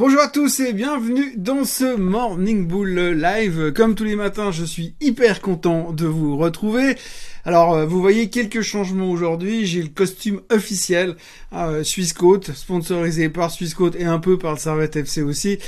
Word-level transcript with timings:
Bonjour 0.00 0.22
à 0.22 0.28
tous 0.28 0.60
et 0.60 0.72
bienvenue 0.72 1.34
dans 1.36 1.64
ce 1.64 1.94
Morning 1.94 2.66
Bull 2.66 2.98
Live. 2.98 3.74
Comme 3.74 3.94
tous 3.94 4.04
les 4.04 4.16
matins, 4.16 4.50
je 4.50 4.64
suis 4.64 4.94
hyper 5.02 5.42
content 5.42 5.92
de 5.92 6.06
vous 6.06 6.38
retrouver. 6.38 6.96
Alors, 7.44 7.74
euh, 7.74 7.84
vous 7.84 8.00
voyez 8.00 8.30
quelques 8.30 8.62
changements 8.62 9.10
aujourd'hui. 9.10 9.66
J'ai 9.66 9.82
le 9.82 9.90
costume 9.90 10.40
officiel 10.50 11.16
euh, 11.52 11.84
Swissquote, 11.84 12.50
sponsorisé 12.52 13.28
par 13.28 13.50
Swissquote 13.50 13.94
et 13.94 14.06
un 14.06 14.20
peu 14.20 14.38
par 14.38 14.52
le 14.52 14.58
Servette 14.58 14.96
FC 14.96 15.20
aussi. 15.20 15.58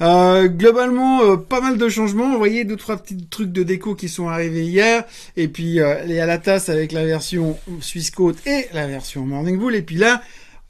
Euh, 0.00 0.46
globalement, 0.46 1.24
euh, 1.24 1.36
pas 1.36 1.60
mal 1.60 1.76
de 1.76 1.88
changements. 1.88 2.30
Vous 2.30 2.38
voyez 2.38 2.64
deux 2.64 2.76
trois 2.76 2.96
petits 2.96 3.26
trucs 3.28 3.50
de 3.50 3.64
déco 3.64 3.96
qui 3.96 4.08
sont 4.08 4.28
arrivés 4.28 4.66
hier, 4.66 5.02
et 5.36 5.48
puis 5.48 5.80
les 6.06 6.20
à 6.20 6.26
la 6.26 6.38
tasse 6.38 6.68
avec 6.68 6.92
la 6.92 7.04
version 7.04 7.58
Swissquote 7.80 8.36
et 8.46 8.66
la 8.72 8.86
version 8.86 9.26
Morning 9.26 9.58
Bull. 9.58 9.74
Et 9.74 9.82
puis 9.82 9.96
là, 9.96 10.22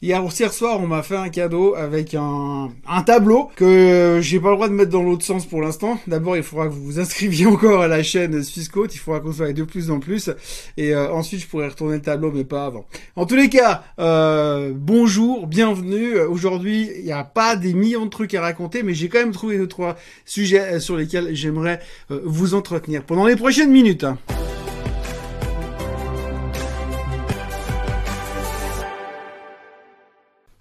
Hier, 0.03 0.23
soir, 0.51 0.81
on 0.81 0.87
m'a 0.87 1.03
fait 1.03 1.19
un 1.19 1.29
cadeau 1.29 1.75
avec 1.75 2.15
un, 2.15 2.71
tableau 3.05 3.51
que 3.55 4.19
j'ai 4.23 4.41
pas 4.41 4.49
le 4.49 4.55
droit 4.55 4.69
de 4.69 4.73
mettre 4.73 4.91
dans 4.91 5.03
l'autre 5.03 5.27
sens 5.27 5.45
pour 5.45 5.61
l'instant. 5.61 6.01
D'abord, 6.07 6.39
il 6.39 6.43
faudra 6.43 6.69
que 6.69 6.73
vous 6.73 6.83
vous 6.83 6.99
inscriviez 6.99 7.45
encore 7.47 7.83
à 7.83 7.87
la 7.87 8.03
chaîne 8.03 8.43
Swissquote. 8.43 8.95
Il 8.95 8.99
faudra 8.99 9.21
qu'on 9.21 9.35
soit 9.35 9.53
de 9.53 9.63
plus 9.63 9.91
en 9.91 10.01
plus. 10.01 10.31
Et 10.79 10.95
euh, 10.95 11.13
ensuite, 11.13 11.43
je 11.43 11.47
pourrais 11.47 11.69
retourner 11.69 11.97
le 11.97 12.01
tableau, 12.01 12.33
mais 12.33 12.45
pas 12.45 12.65
avant. 12.65 12.87
En 13.15 13.27
tous 13.27 13.37
les 13.37 13.51
cas, 13.51 13.85
euh, 13.99 14.73
bonjour, 14.75 15.47
bienvenue. 15.47 16.19
Aujourd'hui, 16.19 16.91
il 16.97 17.05
n'y 17.05 17.13
a 17.13 17.25
pas 17.25 17.55
des 17.55 17.75
millions 17.75 18.07
de 18.07 18.11
trucs 18.11 18.33
à 18.33 18.41
raconter, 18.41 18.83
mais 18.83 18.95
j'ai 18.95 19.11
quand 19.11 19.19
même 19.19 19.33
trouvé 19.33 19.59
deux 19.59 19.69
trois 19.69 19.97
sujets 20.25 20.81
sur 20.81 20.97
lesquels 20.97 21.35
j'aimerais 21.35 21.79
euh, 22.11 22.23
vous 22.25 22.55
entretenir 22.55 23.05
pendant 23.05 23.27
les 23.27 23.37
prochaines 23.37 23.71
minutes. 23.71 24.05
Hein. 24.05 24.17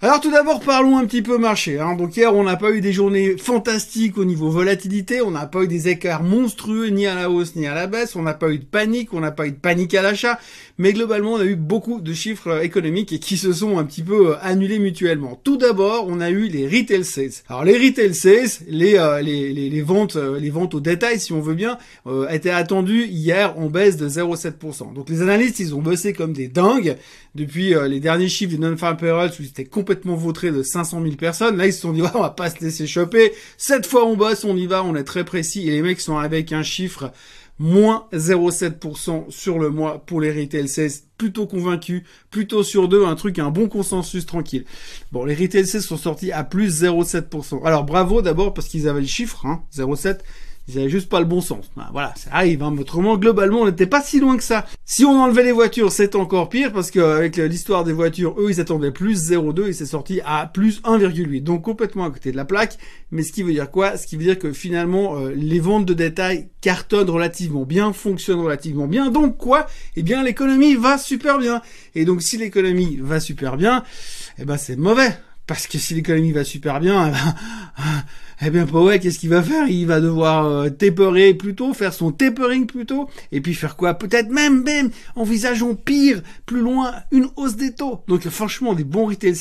Alors 0.02 0.22
tout 0.22 0.32
d'abord 0.32 0.62
parlons 0.62 0.98
un 0.98 1.06
petit 1.06 1.22
peu 1.22 1.38
marché. 1.38 1.78
Hein. 1.78 1.96
Donc 1.96 2.16
hier 2.16 2.34
on 2.34 2.46
n'a 2.46 2.56
pas 2.56 2.72
eu 2.72 2.80
des 2.80 2.94
journées 2.94 3.36
fantastiques 3.38 4.18
au 4.18 4.24
niveau 4.24 4.50
volatilité, 4.50 5.22
on 5.22 5.32
n'a 5.32 5.46
pas 5.46 5.64
eu 5.64 5.68
des 5.68 5.90
écarts 5.90 6.24
monstrueux 6.24 6.88
ni 6.88 7.06
à 7.06 7.16
la 7.16 7.30
hausse 7.30 7.58
ni 7.58 7.68
à 7.68 7.74
la 7.74 7.86
baisse, 7.86 8.16
on 8.16 8.22
n'a 8.22 8.34
pas 8.34 8.50
eu 8.50 8.60
de 8.60 8.64
panique, 8.64 9.14
on 9.14 9.20
n'a 9.20 9.32
pas 9.32 9.46
eu 9.46 9.52
de 9.52 9.58
panique 9.58 9.94
à 9.96 10.02
l'achat, 10.02 10.40
mais 10.78 10.94
globalement 10.94 11.34
on 11.34 11.40
a 11.42 11.44
eu 11.44 11.58
beaucoup 11.58 12.00
de 12.00 12.14
chiffres 12.14 12.48
euh, 12.48 12.62
économiques 12.62 13.20
qui 13.20 13.36
se 13.36 13.52
sont 13.52 13.78
un 13.78 13.84
petit 13.84 14.02
peu 14.02 14.30
euh, 14.30 14.36
annulés 14.42 14.80
mutuellement. 14.80 15.38
Tout 15.44 15.58
d'abord 15.58 16.06
on 16.08 16.22
a 16.22 16.30
eu 16.30 16.48
les 16.48 16.66
retail 16.66 17.04
sales. 17.04 17.44
Alors 17.50 17.66
les 17.66 17.78
retail 17.78 18.16
sales, 18.16 18.66
les, 18.70 18.98
euh, 18.98 19.20
les, 19.22 19.52
les, 19.52 19.82
ventes 19.82 20.16
les 20.16 20.50
ventes 20.50 20.76
au 20.76 20.80
détail 20.80 21.20
si 21.20 21.34
on 21.34 21.42
veut 21.42 21.56
bien, 21.56 21.78
étaient 22.30 22.52
attendues 22.52 23.04
hier 23.04 23.60
en 23.60 23.70
baisse 23.70 23.98
de 23.98 24.08
0,7%. 24.08 24.94
Donc 24.94 25.10
les 25.10 25.22
analystes 25.22 25.60
ils 25.60 25.76
ont 25.76 25.82
bossé 25.82 26.14
comme 26.14 26.32
des 26.32 26.48
dingues 26.48 26.96
depuis 27.36 27.74
les 27.90 28.00
derniers 28.00 28.30
chiffres 28.30 28.52
du 28.52 28.60
non-farm 28.60 28.96
payroll 28.96 29.30
où 29.30 29.44
c'était 29.44 29.66
complètement 29.66 29.89
complètement 29.90 30.16
vautré 30.16 30.52
de 30.52 30.62
500 30.62 31.02
000 31.02 31.16
personnes. 31.16 31.58
Là, 31.58 31.66
ils 31.66 31.74
se 31.74 31.82
sont 31.82 31.94
dit, 31.94 32.04
on 32.14 32.20
va 32.22 32.30
pas 32.30 32.52
se 32.52 32.60
laisser 32.64 32.86
choper. 32.86 33.34
Cette 33.58 33.88
fois, 33.88 34.06
on 34.06 34.16
bosse, 34.16 34.44
on 34.44 34.56
y 34.56 34.68
va, 34.68 34.84
on 34.84 34.96
est 34.96 35.04
très 35.04 35.26
précis. 35.26 35.68
Et 35.68 35.72
les 35.72 35.82
mecs 35.82 36.00
sont 36.00 36.18
avec 36.20 36.52
un 36.54 36.62
chiffre 36.62 37.12
moins 37.58 38.06
0,7% 38.14 39.32
sur 39.32 39.58
le 39.58 39.72
mois 39.72 40.04
pour 40.06 40.22
les 40.22 40.32
retail 40.32 40.68
sales. 40.68 40.92
Plutôt 41.18 41.48
convaincus, 41.48 42.04
plutôt 42.30 42.62
sur 42.62 42.88
deux, 42.88 43.04
un 43.04 43.16
truc, 43.16 43.40
un 43.40 43.50
bon 43.50 43.68
consensus 43.68 44.28
tranquille. 44.28 44.64
Bon, 45.12 45.26
les 45.26 45.34
retail 45.34 45.66
sales 45.66 45.82
sont 45.82 45.98
sortis 45.98 46.32
à 46.32 46.44
plus 46.44 46.84
0,7%. 46.84 47.66
Alors 47.66 47.84
bravo 47.84 48.22
d'abord 48.22 48.54
parce 48.54 48.68
qu'ils 48.68 48.88
avaient 48.88 49.02
le 49.02 49.08
chiffre, 49.08 49.46
hein, 49.48 49.64
0,7 49.76 50.20
ils 50.70 50.80
avaient 50.80 50.90
juste 50.90 51.10
pas 51.10 51.20
le 51.20 51.26
bon 51.26 51.42
sens. 51.42 51.70
Ben, 51.76 51.88
voilà, 51.92 52.14
ça 52.16 52.30
arrive. 52.32 52.62
Hein. 52.62 52.76
Autrement, 52.80 53.18
globalement, 53.18 53.62
on 53.62 53.66
n'était 53.66 53.88
pas 53.88 54.02
si 54.02 54.20
loin 54.20 54.38
que 54.38 54.44
ça. 54.44 54.66
Si 54.86 55.04
on 55.04 55.22
enlevait 55.22 55.44
les 55.44 55.52
voitures, 55.52 55.92
c'est 55.92 56.16
encore 56.16 56.50
pire 56.50 56.72
parce 56.72 56.92
qu'avec 56.92 57.38
l'histoire 57.38 57.84
des 57.84 57.94
voitures, 57.94 58.36
eux, 58.40 58.52
ils 58.52 58.60
attendaient 58.62 58.92
plus 58.92 59.32
0,2 59.32 59.68
et 59.68 59.74
c'est 59.74 59.86
sorti 59.86 60.22
à 60.26 60.46
plus 60.46 60.82
1,8. 60.84 61.42
Donc 61.42 61.64
complètement 61.64 62.06
à 62.06 62.12
côté 62.12 62.32
de 62.32 62.38
la 62.38 62.46
plaque. 62.46 62.78
Mais 63.12 63.24
ce 63.24 63.32
qui 63.32 63.44
veut 63.44 63.52
dire 63.54 63.72
quoi? 63.72 63.98
Ce 63.98 64.06
qui 64.06 64.16
veut 64.16 64.24
dire 64.24 64.38
que 64.38 64.54
finalement, 64.54 65.18
euh, 65.18 65.34
les 65.36 65.60
ventes 65.60 65.86
de 65.86 65.94
détail 65.94 66.50
cartonnent 66.62 67.10
relativement 67.10 67.64
bien, 67.64 67.92
fonctionnent 67.92 68.42
relativement 68.42 68.88
bien. 68.88 69.10
Donc 69.10 69.38
quoi? 69.38 69.66
Eh 69.96 70.04
bien, 70.04 70.24
l'économie 70.24 70.76
va 70.76 70.98
super 70.98 71.40
bien. 71.40 71.62
Et 71.96 72.06
donc, 72.06 72.22
si 72.22 72.38
l'économie 72.38 73.00
va 73.02 73.20
super 73.20 73.58
bien, 73.58 73.84
eh 74.38 74.46
ben 74.46 74.58
c'est 74.58 74.76
mauvais. 74.76 75.18
Parce 75.50 75.66
que 75.66 75.80
si 75.80 75.96
l'économie 75.96 76.32
va 76.32 76.44
super 76.44 76.80
bien, 76.80 77.12
eh 78.44 78.52
ben, 78.52 78.68
eh 78.68 78.72
bien 78.72 78.98
qu'est-ce 79.00 79.18
qu'il 79.18 79.32
va 79.32 79.42
faire? 79.42 79.68
Il 79.68 79.88
va 79.88 80.00
devoir 80.00 80.46
euh, 80.46 80.70
taperer 80.70 81.34
plutôt, 81.34 81.74
faire 81.74 81.92
son 81.92 82.12
tapering 82.12 82.68
plutôt, 82.68 83.10
et 83.32 83.42
puis 83.42 83.56
faire 83.56 83.76
quoi? 83.76 83.96
Peut-être 83.96 84.30
même, 84.30 84.62
même, 84.62 84.92
envisageons 85.16 85.74
pire, 85.74 86.22
plus 86.46 86.60
loin, 86.60 86.94
une 87.12 87.30
hausse 87.36 87.56
des 87.56 87.74
taux. 87.74 88.04
Donc 88.08 88.30
franchement, 88.30 88.76
des 88.76 88.84
bons 88.84 89.08
retail 89.08 89.36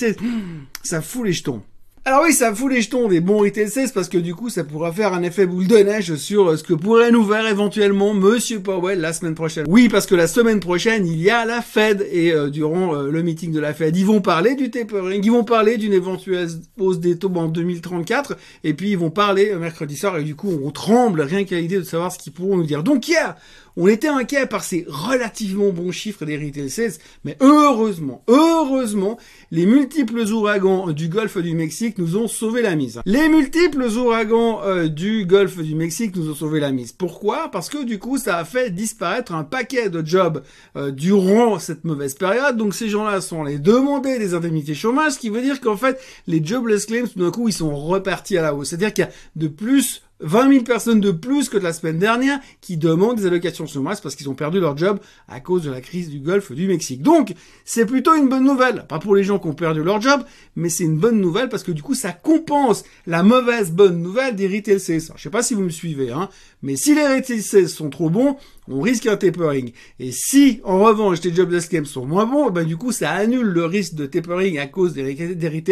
ça 0.83 1.03
fout 1.03 1.27
les 1.27 1.35
jetons. 1.35 1.63
Alors 2.09 2.23
oui, 2.23 2.33
ça 2.33 2.55
fout 2.55 2.73
les 2.73 2.81
jetons 2.81 3.07
des 3.07 3.21
bons 3.21 3.45
sales 3.53 3.91
parce 3.93 4.09
que 4.09 4.17
du 4.17 4.35
coup, 4.35 4.49
ça 4.49 4.65
pourra 4.65 4.93
faire 4.93 5.13
un 5.13 5.23
effet 5.23 5.45
boule 5.45 5.67
de 5.67 5.77
neige 5.77 6.15
sur 6.15 6.49
euh, 6.49 6.57
ce 6.57 6.65
que 6.65 6.73
pourrait 6.73 7.11
nous 7.11 7.23
faire 7.23 7.47
éventuellement 7.47 8.15
Monsieur 8.15 8.61
Powell 8.61 8.99
la 8.99 9.13
semaine 9.13 9.35
prochaine. 9.35 9.67
Oui, 9.69 9.91
parce 9.91 10.07
que 10.07 10.15
la 10.15 10.27
semaine 10.27 10.59
prochaine, 10.59 11.07
il 11.07 11.21
y 11.21 11.29
a 11.29 11.45
la 11.45 11.61
Fed 11.61 12.09
et 12.11 12.33
euh, 12.33 12.49
durant 12.49 12.95
euh, 12.95 13.11
le 13.11 13.23
meeting 13.23 13.53
de 13.53 13.61
la 13.61 13.75
Fed, 13.75 13.95
ils 13.95 14.07
vont 14.07 14.23
parler 14.23 14.55
du 14.55 14.71
tapering, 14.71 15.21
ils 15.23 15.31
vont 15.31 15.45
parler 15.45 15.77
d'une 15.77 15.93
éventuelle 15.93 16.49
hausse 16.79 16.99
des 16.99 17.19
taux 17.19 17.31
en 17.35 17.49
2034 17.49 18.39
et 18.65 18.73
puis 18.73 18.93
ils 18.93 18.99
vont 18.99 19.11
parler 19.11 19.55
mercredi 19.57 19.95
soir 19.95 20.17
et 20.17 20.25
du 20.25 20.35
coup, 20.35 20.59
on 20.65 20.71
tremble 20.71 21.21
rien 21.21 21.45
qu'à 21.45 21.57
l'idée 21.57 21.77
de 21.77 21.83
savoir 21.83 22.11
ce 22.11 22.19
qu'ils 22.19 22.33
pourront 22.33 22.57
nous 22.57 22.65
dire. 22.65 22.83
Donc 22.83 23.07
hier, 23.07 23.37
on 23.81 23.87
était 23.87 24.09
inquiet 24.09 24.47
par 24.47 24.65
ces 24.65 24.85
relativement 24.89 25.71
bons 25.71 25.93
chiffres 25.93 26.25
des 26.25 26.37
retail 26.37 26.69
sales, 26.69 26.95
mais 27.25 27.37
heureusement, 27.41 28.25
heureusement, 28.27 29.19
les 29.53 29.67
multiples 29.67 30.19
ouragans 30.33 30.91
du 30.91 31.09
golfe 31.09 31.39
du 31.39 31.55
Mexique 31.55 31.98
nous 31.99 32.17
ont 32.17 32.29
sauvé 32.29 32.63
la 32.63 32.77
mise. 32.77 33.01
Les 33.05 33.29
multiples 33.29 33.85
ouragans 33.85 34.63
euh, 34.63 34.89
du 34.89 35.27
golfe 35.27 35.59
du 35.59 35.75
Mexique 35.75 36.17
nous 36.17 36.31
ont 36.31 36.35
sauvé 36.35 36.61
la 36.61 36.71
mise. 36.71 36.93
Pourquoi? 36.93 37.51
Parce 37.51 37.69
que 37.69 37.85
du 37.85 37.99
coup, 37.99 38.19
ça 38.19 38.39
a 38.39 38.45
fait 38.45 38.71
disparaître 38.71 39.35
un 39.35 39.45
paquet 39.45 39.91
de 39.91 40.05
jobs 40.05 40.43
euh, 40.77 40.91
durant 40.91 41.59
cette 41.59 41.85
mauvaise 41.85 42.15
période. 42.15 42.57
Donc 42.57 42.75
ces 42.75 42.89
gens-là 42.89 43.21
sont 43.21 43.45
allés 43.45 43.59
demander 43.59 44.19
des 44.19 44.35
indemnités 44.35 44.75
chômage, 44.75 45.13
ce 45.13 45.19
qui 45.19 45.31
veut 45.31 45.43
dire 45.43 45.61
qu'en 45.61 45.77
fait, 45.77 46.01
les 46.27 46.45
jobless 46.45 46.87
claims, 46.87 47.09
tout 47.09 47.19
d'un 47.19 47.31
coup, 47.31 47.49
ils 47.49 47.53
sont 47.53 47.75
repartis 47.75 48.39
à 48.39 48.43
la 48.43 48.55
hausse. 48.55 48.71
C'est-à-dire 48.71 48.93
qu'il 48.93 49.05
y 49.05 49.09
a 49.09 49.11
de 49.37 49.49
plus 49.49 50.03
20 50.21 50.51
000 50.51 50.65
personnes 50.65 51.01
de 51.01 51.11
plus 51.11 51.49
que 51.49 51.57
de 51.57 51.63
la 51.63 51.73
semaine 51.73 51.99
dernière 51.99 52.41
qui 52.61 52.77
demandent 52.77 53.17
des 53.17 53.27
allocations 53.27 53.67
chômage 53.67 54.01
parce 54.01 54.17
qu'ils 54.17 54.29
ont 54.29 54.35
perdu 54.35 54.61
leur 54.61 54.77
job 54.77 54.99
à 55.29 55.41
cause 55.41 55.63
de 55.63 55.71
la 55.71 55.81
crise 55.81 56.11
du 56.11 56.21
Golfe 56.21 56.53
du 56.53 56.67
Mexique. 56.67 57.03
Donc, 57.03 57.35
c'est 57.65 57.87
plutôt 57.87 58.15
une 58.15 58.29
bonne 58.29 58.45
nouvelle. 58.45 58.85
Pas 58.89 58.99
pour 58.99 59.15
les 59.15 59.25
gens 59.25 59.39
qui 59.39 59.47
ont 59.47 59.55
perdu 59.55 59.83
leur 59.83 60.01
job, 60.01 60.23
mais 60.57 60.69
c'est 60.69 60.85
une 60.85 60.99
bonne 60.99 61.21
nouvelle 61.21 61.49
parce 61.49 61.63
que 61.63 61.73
du 61.73 61.83
coup, 61.83 61.95
ça 61.95 62.13
compense 62.13 62.85
la 63.07 63.23
mauvaise 63.23 63.71
bonne 63.73 64.03
nouvelle 64.03 64.35
des 64.35 64.49
retail 64.49 64.81
sales. 64.81 65.15
Je 65.17 65.23
sais 65.23 65.31
pas 65.31 65.43
si 65.43 65.55
vous 65.55 65.63
me 65.63 65.71
suivez, 65.71 66.11
hein, 66.11 66.29
mais 66.63 66.77
si 66.77 66.95
les 66.95 67.07
retail 67.07 67.43
sales 67.43 67.69
sont 67.69 67.91
trop 67.91 68.11
bons, 68.11 68.37
on 68.67 68.81
risque 68.81 69.07
un 69.07 69.17
tapering. 69.17 69.73
Et 69.99 70.13
si, 70.13 70.61
en 70.65 70.81
revanche, 70.81 71.23
les 71.23 71.35
jobless 71.35 71.69
claims 71.69 71.85
sont 71.85 72.05
moins 72.05 72.27
bons, 72.27 72.51
ben 72.51 72.67
du 72.67 72.77
coup, 72.77 72.93
ça 72.93 73.11
annule 73.13 73.47
le 73.47 73.65
risque 73.65 73.95
de 73.95 74.07
tapering 74.07 74.59
à 74.59 74.67
cause 74.67 74.93
des, 74.93 75.15
des 75.15 75.63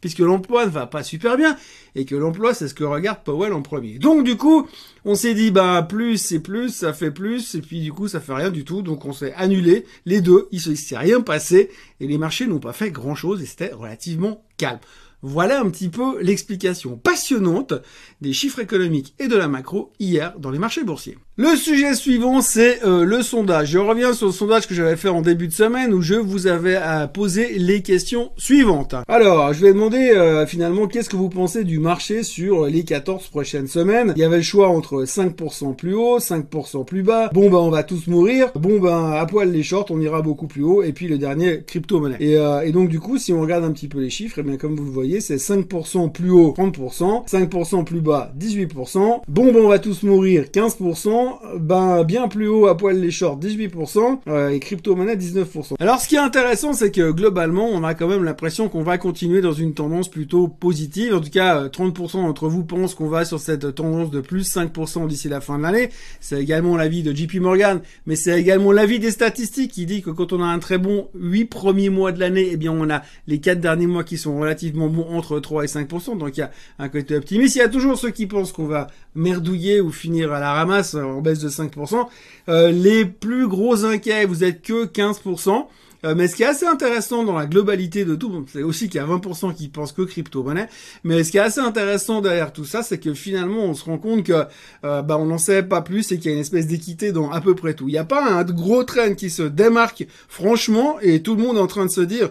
puisque 0.00 0.18
l'emploi 0.18 0.66
ne 0.66 0.70
va 0.70 0.86
pas 0.86 1.02
super 1.02 1.36
bien, 1.36 1.56
et 1.94 2.04
que 2.04 2.14
l'emploi, 2.14 2.54
c'est 2.54 2.68
ce 2.68 2.74
que 2.74 2.84
regarde 2.84 3.24
Powell 3.24 3.52
en 3.52 3.62
premier. 3.62 3.98
Donc, 3.98 4.24
du 4.24 4.36
coup, 4.36 4.68
on 5.04 5.14
s'est 5.14 5.34
dit, 5.34 5.50
bah, 5.50 5.86
plus 5.88 6.18
c'est 6.18 6.40
plus, 6.40 6.68
ça 6.68 6.92
fait 6.92 7.10
plus, 7.10 7.54
et 7.54 7.60
puis 7.60 7.80
du 7.80 7.92
coup, 7.92 8.08
ça 8.08 8.20
fait 8.20 8.34
rien 8.34 8.50
du 8.50 8.64
tout, 8.64 8.82
donc 8.82 9.04
on 9.04 9.12
s'est 9.12 9.32
annulé 9.34 9.84
les 10.06 10.20
deux, 10.20 10.48
il 10.52 10.60
s'est 10.60 10.96
rien 10.96 11.20
passé, 11.20 11.70
et 12.00 12.06
les 12.06 12.18
marchés 12.18 12.46
n'ont 12.46 12.60
pas 12.60 12.72
fait 12.72 12.90
grand 12.90 13.14
chose, 13.14 13.42
et 13.42 13.46
c'était 13.46 13.72
relativement 13.72 14.42
calme. 14.56 14.78
Voilà 15.22 15.60
un 15.60 15.68
petit 15.70 15.88
peu 15.88 16.20
l'explication 16.22 16.96
passionnante 16.96 17.74
des 18.20 18.32
chiffres 18.32 18.60
économiques 18.60 19.14
et 19.18 19.26
de 19.26 19.36
la 19.36 19.48
macro 19.48 19.92
hier 19.98 20.38
dans 20.38 20.50
les 20.50 20.60
marchés 20.60 20.84
boursiers. 20.84 21.18
Le 21.40 21.54
sujet 21.54 21.94
suivant, 21.94 22.40
c'est 22.40 22.84
euh, 22.84 23.04
le 23.04 23.22
sondage. 23.22 23.68
Je 23.70 23.78
reviens 23.78 24.12
sur 24.12 24.26
le 24.26 24.32
sondage 24.32 24.66
que 24.66 24.74
j'avais 24.74 24.96
fait 24.96 25.08
en 25.08 25.22
début 25.22 25.46
de 25.46 25.52
semaine 25.52 25.94
où 25.94 26.02
je 26.02 26.16
vous 26.16 26.48
avais 26.48 26.74
à 26.74 27.06
poser 27.06 27.58
les 27.58 27.80
questions 27.80 28.32
suivantes. 28.36 28.96
Alors, 29.06 29.52
je 29.52 29.64
vais 29.64 29.72
demander 29.72 30.10
euh, 30.10 30.48
finalement 30.48 30.88
qu'est-ce 30.88 31.08
que 31.08 31.14
vous 31.14 31.28
pensez 31.28 31.62
du 31.62 31.78
marché 31.78 32.24
sur 32.24 32.66
les 32.66 32.82
14 32.82 33.28
prochaines 33.28 33.68
semaines? 33.68 34.14
Il 34.16 34.20
y 34.20 34.24
avait 34.24 34.38
le 34.38 34.42
choix 34.42 34.68
entre 34.68 35.04
5% 35.04 35.76
plus 35.76 35.94
haut, 35.94 36.18
5% 36.18 36.84
plus 36.84 37.04
bas. 37.04 37.30
Bon 37.32 37.48
ben 37.48 37.58
on 37.58 37.70
va 37.70 37.84
tous 37.84 38.08
mourir. 38.08 38.50
Bon 38.56 38.80
ben 38.80 39.12
à 39.12 39.24
poil 39.24 39.52
les 39.52 39.62
shorts, 39.62 39.86
on 39.90 40.00
ira 40.00 40.22
beaucoup 40.22 40.48
plus 40.48 40.64
haut. 40.64 40.82
Et 40.82 40.92
puis 40.92 41.06
le 41.06 41.18
dernier, 41.18 41.62
crypto-monnaie. 41.64 42.16
Et, 42.18 42.36
euh, 42.36 42.62
et 42.62 42.72
donc 42.72 42.88
du 42.88 42.98
coup, 42.98 43.16
si 43.16 43.32
on 43.32 43.42
regarde 43.42 43.62
un 43.62 43.70
petit 43.70 43.86
peu 43.86 44.00
les 44.00 44.10
chiffres, 44.10 44.38
et 44.38 44.42
eh 44.44 44.44
bien 44.44 44.56
comme 44.56 44.74
vous 44.74 44.86
le 44.86 44.90
voyez, 44.90 45.20
c'est 45.20 45.36
5% 45.36 46.10
plus 46.10 46.32
haut, 46.32 46.52
30%, 46.58 47.28
5% 47.28 47.84
plus 47.84 48.00
bas, 48.00 48.32
18%. 48.36 49.20
Bon 49.28 49.52
ben 49.52 49.60
on 49.60 49.68
va 49.68 49.78
tous 49.78 50.02
mourir, 50.02 50.46
15%. 50.52 51.27
Ben 51.58 52.04
bien 52.04 52.28
plus 52.28 52.48
haut 52.48 52.66
à 52.66 52.76
poil 52.76 52.98
les 53.00 53.10
shorts 53.10 53.38
18% 53.38 54.20
euh, 54.28 54.48
et 54.50 54.60
crypto-monnaie 54.60 55.16
19%. 55.16 55.74
Alors 55.78 56.00
ce 56.00 56.08
qui 56.08 56.16
est 56.16 56.18
intéressant, 56.18 56.72
c'est 56.72 56.90
que 56.90 57.10
globalement, 57.10 57.66
on 57.66 57.84
a 57.84 57.94
quand 57.94 58.08
même 58.08 58.24
l'impression 58.24 58.68
qu'on 58.68 58.82
va 58.82 58.98
continuer 58.98 59.40
dans 59.40 59.52
une 59.52 59.74
tendance 59.74 60.08
plutôt 60.08 60.48
positive. 60.48 61.14
En 61.14 61.20
tout 61.20 61.30
cas, 61.30 61.66
30% 61.66 62.18
euh, 62.18 62.22
d'entre 62.22 62.48
vous 62.48 62.64
pensent 62.64 62.94
qu'on 62.94 63.08
va 63.08 63.24
sur 63.24 63.40
cette 63.40 63.74
tendance 63.74 64.10
de 64.10 64.20
plus 64.20 64.54
5% 64.54 65.06
d'ici 65.06 65.28
la 65.28 65.40
fin 65.40 65.58
de 65.58 65.62
l'année. 65.62 65.90
C'est 66.20 66.40
également 66.40 66.76
l'avis 66.76 67.02
de 67.02 67.14
JP 67.14 67.36
Morgan, 67.36 67.80
mais 68.06 68.16
c'est 68.16 68.38
également 68.38 68.72
l'avis 68.72 68.98
des 68.98 69.10
statistiques 69.10 69.72
qui 69.72 69.86
dit 69.86 70.02
que 70.02 70.10
quand 70.10 70.32
on 70.32 70.42
a 70.42 70.46
un 70.46 70.58
très 70.58 70.78
bon 70.78 71.08
8 71.14 71.46
premiers 71.46 71.90
mois 71.90 72.12
de 72.12 72.20
l'année, 72.20 72.50
eh 72.52 72.56
bien 72.56 72.72
on 72.72 72.88
a 72.90 73.02
les 73.26 73.40
4 73.40 73.60
derniers 73.60 73.86
mois 73.86 74.04
qui 74.04 74.18
sont 74.18 74.38
relativement 74.38 74.88
bons 74.88 75.16
entre 75.16 75.40
3 75.40 75.64
et 75.64 75.66
5%. 75.66 76.18
Donc 76.18 76.36
il 76.36 76.40
y 76.40 76.42
a 76.42 76.50
un 76.78 76.88
côté 76.88 77.16
optimiste. 77.16 77.56
Il 77.56 77.58
y 77.58 77.62
a 77.62 77.68
toujours 77.68 77.98
ceux 77.98 78.10
qui 78.10 78.26
pensent 78.26 78.52
qu'on 78.52 78.66
va 78.66 78.88
merdouiller 79.14 79.80
ou 79.80 79.90
finir 79.90 80.32
à 80.32 80.40
la 80.40 80.52
ramasse 80.52 80.96
en 81.18 81.22
baisse 81.22 81.40
de 81.40 81.48
5%. 81.48 82.06
Euh, 82.48 82.70
les 82.70 83.04
plus 83.04 83.48
gros 83.48 83.84
inquiets, 83.84 84.24
vous 84.24 84.44
êtes 84.44 84.62
que 84.62 84.86
15%. 84.86 85.66
Euh, 86.04 86.14
mais 86.16 86.28
ce 86.28 86.36
qui 86.36 86.44
est 86.44 86.46
assez 86.46 86.66
intéressant 86.66 87.24
dans 87.24 87.36
la 87.36 87.46
globalité 87.46 88.04
de 88.04 88.14
tout, 88.14 88.46
c'est 88.52 88.62
aussi 88.62 88.88
qu'il 88.88 89.00
y 89.00 89.04
a 89.04 89.06
20% 89.06 89.52
qui 89.52 89.68
pensent 89.68 89.90
que 89.90 90.02
crypto-monnaie, 90.02 90.68
mais 91.02 91.24
ce 91.24 91.32
qui 91.32 91.38
est 91.38 91.40
assez 91.40 91.60
intéressant 91.60 92.20
derrière 92.20 92.52
tout 92.52 92.64
ça, 92.64 92.84
c'est 92.84 92.98
que 92.98 93.14
finalement 93.14 93.64
on 93.64 93.74
se 93.74 93.84
rend 93.84 93.98
compte 93.98 94.22
que 94.22 94.44
euh, 94.84 95.02
bah, 95.02 95.18
on 95.18 95.26
n'en 95.26 95.38
sait 95.38 95.64
pas 95.64 95.82
plus 95.82 96.12
et 96.12 96.18
qu'il 96.18 96.30
y 96.30 96.34
a 96.34 96.34
une 96.34 96.42
espèce 96.42 96.68
d'équité 96.68 97.10
dans 97.10 97.32
à 97.32 97.40
peu 97.40 97.56
près 97.56 97.74
tout. 97.74 97.88
Il 97.88 97.92
n'y 97.92 97.98
a 97.98 98.04
pas 98.04 98.24
un 98.24 98.44
gros 98.44 98.84
train 98.84 99.14
qui 99.14 99.28
se 99.28 99.42
démarque 99.42 100.06
franchement 100.28 101.00
et 101.00 101.20
tout 101.20 101.34
le 101.34 101.42
monde 101.42 101.56
est 101.56 101.60
en 101.60 101.66
train 101.66 101.86
de 101.86 101.90
se 101.90 102.00
dire 102.00 102.30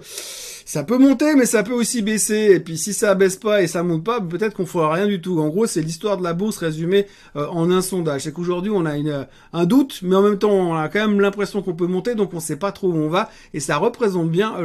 ça 0.67 0.83
peut 0.83 0.97
monter, 0.97 1.33
mais 1.35 1.45
ça 1.45 1.63
peut 1.63 1.71
aussi 1.71 2.01
baisser. 2.01 2.49
Et 2.51 2.59
puis 2.59 2.77
si 2.77 2.93
ça 2.93 3.15
baisse 3.15 3.37
pas 3.37 3.61
et 3.61 3.67
ça 3.67 3.83
monte 3.83 4.03
pas, 4.03 4.19
peut-être 4.19 4.53
qu'on 4.53 4.65
fera 4.65 4.91
rien 4.91 5.07
du 5.07 5.21
tout. 5.21 5.39
En 5.39 5.47
gros, 5.47 5.65
c'est 5.65 5.81
l'histoire 5.81 6.17
de 6.17 6.23
la 6.23 6.33
bourse 6.33 6.57
résumée 6.57 7.07
euh, 7.37 7.47
en 7.47 7.71
un 7.71 7.81
sondage. 7.81 8.23
C'est 8.23 8.33
qu'aujourd'hui, 8.33 8.69
on 8.75 8.85
a 8.85 8.97
une, 8.97 9.27
un 9.53 9.65
doute, 9.65 10.01
mais 10.03 10.17
en 10.17 10.21
même 10.21 10.37
temps, 10.37 10.51
on 10.51 10.75
a 10.75 10.89
quand 10.89 11.07
même 11.07 11.21
l'impression 11.21 11.61
qu'on 11.61 11.73
peut 11.73 11.87
monter, 11.87 12.15
donc 12.15 12.33
on 12.33 12.41
sait 12.41 12.57
pas 12.57 12.73
trop 12.73 12.89
où 12.89 12.97
on 12.97 13.07
va. 13.07 13.29
Et 13.53 13.61
ça 13.61 13.77
représente 13.77 14.29
bien 14.29 14.55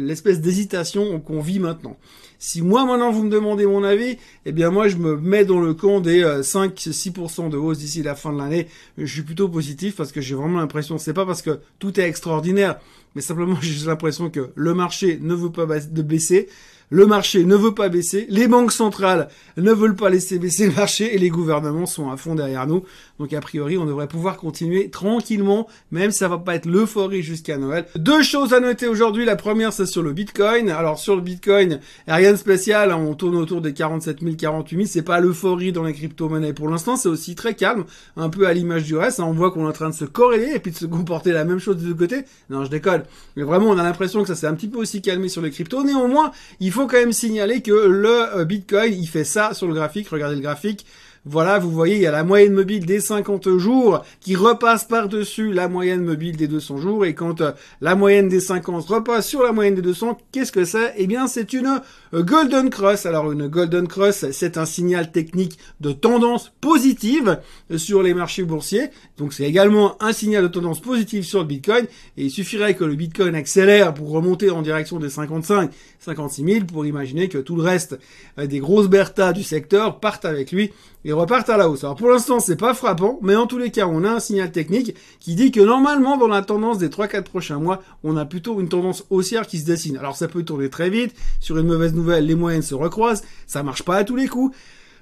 l'espèce 0.00 0.40
d'hésitation 0.40 1.20
qu'on 1.20 1.40
vit 1.40 1.60
maintenant. 1.60 1.96
Si 2.38 2.62
moi 2.62 2.84
maintenant 2.84 3.10
vous 3.10 3.24
me 3.24 3.30
demandez 3.30 3.66
mon 3.66 3.82
avis, 3.82 4.18
eh 4.44 4.52
bien 4.52 4.70
moi 4.70 4.88
je 4.88 4.96
me 4.96 5.16
mets 5.16 5.44
dans 5.44 5.60
le 5.60 5.74
camp 5.74 6.00
des 6.00 6.22
5-6% 6.22 7.46
euh, 7.46 7.48
de 7.48 7.56
hausse 7.56 7.78
d'ici 7.78 8.02
la 8.02 8.14
fin 8.14 8.32
de 8.32 8.38
l'année. 8.38 8.68
Je 8.98 9.12
suis 9.12 9.22
plutôt 9.22 9.48
positif 9.48 9.96
parce 9.96 10.12
que 10.12 10.20
j'ai 10.20 10.34
vraiment 10.34 10.58
l'impression, 10.58 10.98
c'est 10.98 11.14
pas 11.14 11.26
parce 11.26 11.42
que 11.42 11.60
tout 11.78 11.98
est 11.98 12.08
extraordinaire, 12.08 12.78
mais 13.14 13.22
simplement 13.22 13.56
j'ai 13.60 13.86
l'impression 13.86 14.30
que 14.30 14.50
le 14.54 14.74
marché 14.74 15.18
ne 15.20 15.34
veut 15.34 15.52
pas 15.52 15.66
baisser. 15.66 16.48
Le 16.90 17.04
marché 17.04 17.44
ne 17.44 17.56
veut 17.56 17.74
pas 17.74 17.88
baisser, 17.88 18.26
les 18.28 18.46
banques 18.46 18.70
centrales 18.70 19.28
ne 19.56 19.72
veulent 19.72 19.96
pas 19.96 20.08
laisser 20.08 20.38
baisser 20.38 20.66
le 20.68 20.72
marché 20.72 21.14
et 21.14 21.18
les 21.18 21.30
gouvernements 21.30 21.86
sont 21.86 22.10
à 22.10 22.16
fond 22.16 22.36
derrière 22.36 22.68
nous. 22.68 22.84
Donc 23.18 23.32
a 23.32 23.40
priori, 23.40 23.76
on 23.76 23.86
devrait 23.86 24.06
pouvoir 24.06 24.36
continuer 24.36 24.88
tranquillement, 24.90 25.66
même 25.90 26.12
si 26.12 26.18
ça 26.18 26.28
va 26.28 26.38
pas 26.38 26.54
être 26.54 26.66
l'euphorie 26.66 27.22
jusqu'à 27.22 27.56
Noël. 27.56 27.86
Deux 27.96 28.22
choses 28.22 28.52
à 28.52 28.60
noter 28.60 28.86
aujourd'hui. 28.86 29.24
La 29.24 29.34
première, 29.34 29.72
c'est 29.72 29.86
sur 29.86 30.02
le 30.02 30.12
Bitcoin. 30.12 30.70
Alors 30.70 30.98
sur 30.98 31.16
le 31.16 31.22
Bitcoin, 31.22 31.80
rien 32.06 32.32
de 32.32 32.36
spécial. 32.36 32.92
Hein. 32.92 32.98
on 32.98 33.14
tourne 33.14 33.36
autour 33.36 33.62
des 33.62 33.72
47 33.72 34.20
000, 34.20 34.36
48 34.36 34.76
000. 34.76 34.88
C'est 34.88 35.02
pas 35.02 35.18
l'euphorie 35.18 35.72
dans 35.72 35.82
les 35.82 35.92
crypto-monnaies. 35.92 36.52
Pour 36.52 36.68
l'instant, 36.68 36.94
c'est 36.96 37.08
aussi 37.08 37.34
très 37.34 37.54
calme, 37.54 37.84
un 38.16 38.28
peu 38.28 38.46
à 38.46 38.52
l'image 38.52 38.84
du 38.84 38.96
reste. 38.96 39.18
Hein. 39.18 39.24
on 39.26 39.32
voit 39.32 39.50
qu'on 39.50 39.64
est 39.64 39.70
en 39.70 39.72
train 39.72 39.90
de 39.90 39.94
se 39.94 40.04
corréler 40.04 40.52
et 40.54 40.60
puis 40.60 40.70
de 40.70 40.76
se 40.76 40.86
comporter 40.86 41.32
la 41.32 41.44
même 41.44 41.58
chose 41.58 41.78
des 41.78 41.86
deux 41.86 41.94
côtés. 41.94 42.24
Non, 42.48 42.64
je 42.64 42.70
déconne. 42.70 43.02
Mais 43.36 43.42
vraiment, 43.42 43.70
on 43.70 43.78
a 43.78 43.82
l'impression 43.82 44.22
que 44.22 44.28
ça 44.28 44.36
s'est 44.36 44.46
un 44.46 44.54
petit 44.54 44.68
peu 44.68 44.78
aussi 44.78 45.02
calmé 45.02 45.28
sur 45.28 45.42
les 45.42 45.50
cryptos. 45.50 45.82
Néanmoins, 45.82 46.30
il 46.60 46.70
faut 46.70 46.75
quand 46.84 46.98
même 46.98 47.12
signaler 47.12 47.62
que 47.62 47.70
le 47.70 48.36
euh, 48.36 48.44
Bitcoin, 48.44 48.92
il 48.92 49.08
fait 49.08 49.24
ça 49.24 49.54
sur 49.54 49.66
le 49.66 49.74
graphique. 49.74 50.08
Regardez 50.08 50.36
le 50.36 50.42
graphique. 50.42 50.84
Voilà, 51.28 51.58
vous 51.58 51.72
voyez, 51.72 51.96
il 51.96 52.02
y 52.02 52.06
a 52.06 52.12
la 52.12 52.22
moyenne 52.22 52.52
mobile 52.52 52.86
des 52.86 53.00
50 53.00 53.58
jours 53.58 54.04
qui 54.20 54.36
repasse 54.36 54.84
par-dessus 54.84 55.52
la 55.52 55.66
moyenne 55.66 56.04
mobile 56.04 56.36
des 56.36 56.46
200 56.46 56.76
jours. 56.76 57.04
Et 57.04 57.14
quand 57.16 57.40
euh, 57.40 57.50
la 57.80 57.96
moyenne 57.96 58.28
des 58.28 58.38
50 58.38 58.86
repasse 58.86 59.26
sur 59.26 59.42
la 59.42 59.50
moyenne 59.50 59.74
des 59.74 59.82
200, 59.82 60.18
qu'est-ce 60.30 60.52
que 60.52 60.64
c'est? 60.64 60.94
Eh 60.96 61.08
bien, 61.08 61.26
c'est 61.26 61.52
une 61.52 61.82
euh, 62.14 62.22
Golden 62.22 62.70
Cross. 62.70 63.06
Alors, 63.06 63.32
une 63.32 63.48
Golden 63.48 63.88
Cross, 63.88 64.26
c'est 64.30 64.56
un 64.56 64.66
signal 64.66 65.10
technique 65.10 65.58
de 65.80 65.90
tendance 65.90 66.52
positive 66.60 67.40
sur 67.76 68.04
les 68.04 68.14
marchés 68.14 68.44
boursiers. 68.44 68.90
Donc, 69.18 69.32
c'est 69.32 69.48
également 69.48 70.00
un 70.00 70.12
signal 70.12 70.44
de 70.44 70.48
tendance 70.48 70.78
positive 70.78 71.24
sur 71.24 71.40
le 71.40 71.46
Bitcoin. 71.46 71.86
Et 72.16 72.26
il 72.26 72.30
suffirait 72.30 72.74
que 72.74 72.84
le 72.84 72.94
Bitcoin 72.94 73.34
accélère 73.34 73.94
pour 73.94 74.10
remonter 74.10 74.50
en 74.50 74.62
direction 74.62 75.00
des 75.00 75.10
55, 75.10 75.72
56 75.98 76.44
000 76.44 76.66
pour 76.66 76.86
imaginer 76.86 77.28
que 77.28 77.38
tout 77.38 77.56
le 77.56 77.62
reste 77.62 77.98
euh, 78.38 78.46
des 78.46 78.60
grosses 78.60 78.86
bertas 78.86 79.32
du 79.32 79.42
secteur 79.42 79.98
partent 79.98 80.24
avec 80.24 80.52
lui 80.52 80.70
repartent 81.16 81.50
à 81.50 81.56
la 81.56 81.68
hausse. 81.68 81.84
Alors 81.84 81.96
pour 81.96 82.10
l'instant, 82.10 82.40
c'est 82.40 82.56
pas 82.56 82.74
frappant, 82.74 83.18
mais 83.22 83.34
en 83.34 83.46
tous 83.46 83.58
les 83.58 83.70
cas, 83.70 83.86
on 83.86 84.04
a 84.04 84.10
un 84.10 84.20
signal 84.20 84.52
technique 84.52 84.94
qui 85.18 85.34
dit 85.34 85.50
que 85.50 85.60
normalement, 85.60 86.16
dans 86.16 86.28
la 86.28 86.42
tendance 86.42 86.78
des 86.78 86.88
3-4 86.88 87.22
prochains 87.22 87.58
mois, 87.58 87.82
on 88.04 88.16
a 88.16 88.24
plutôt 88.24 88.60
une 88.60 88.68
tendance 88.68 89.04
haussière 89.10 89.46
qui 89.46 89.58
se 89.58 89.66
dessine. 89.66 89.96
Alors 89.96 90.16
ça 90.16 90.28
peut 90.28 90.42
tourner 90.42 90.70
très 90.70 90.90
vite, 90.90 91.14
sur 91.40 91.58
une 91.58 91.66
mauvaise 91.66 91.94
nouvelle, 91.94 92.26
les 92.26 92.34
moyennes 92.34 92.62
se 92.62 92.74
recroisent, 92.74 93.24
ça 93.46 93.62
marche 93.62 93.82
pas 93.82 93.96
à 93.96 94.04
tous 94.04 94.16
les 94.16 94.28
coups, 94.28 94.56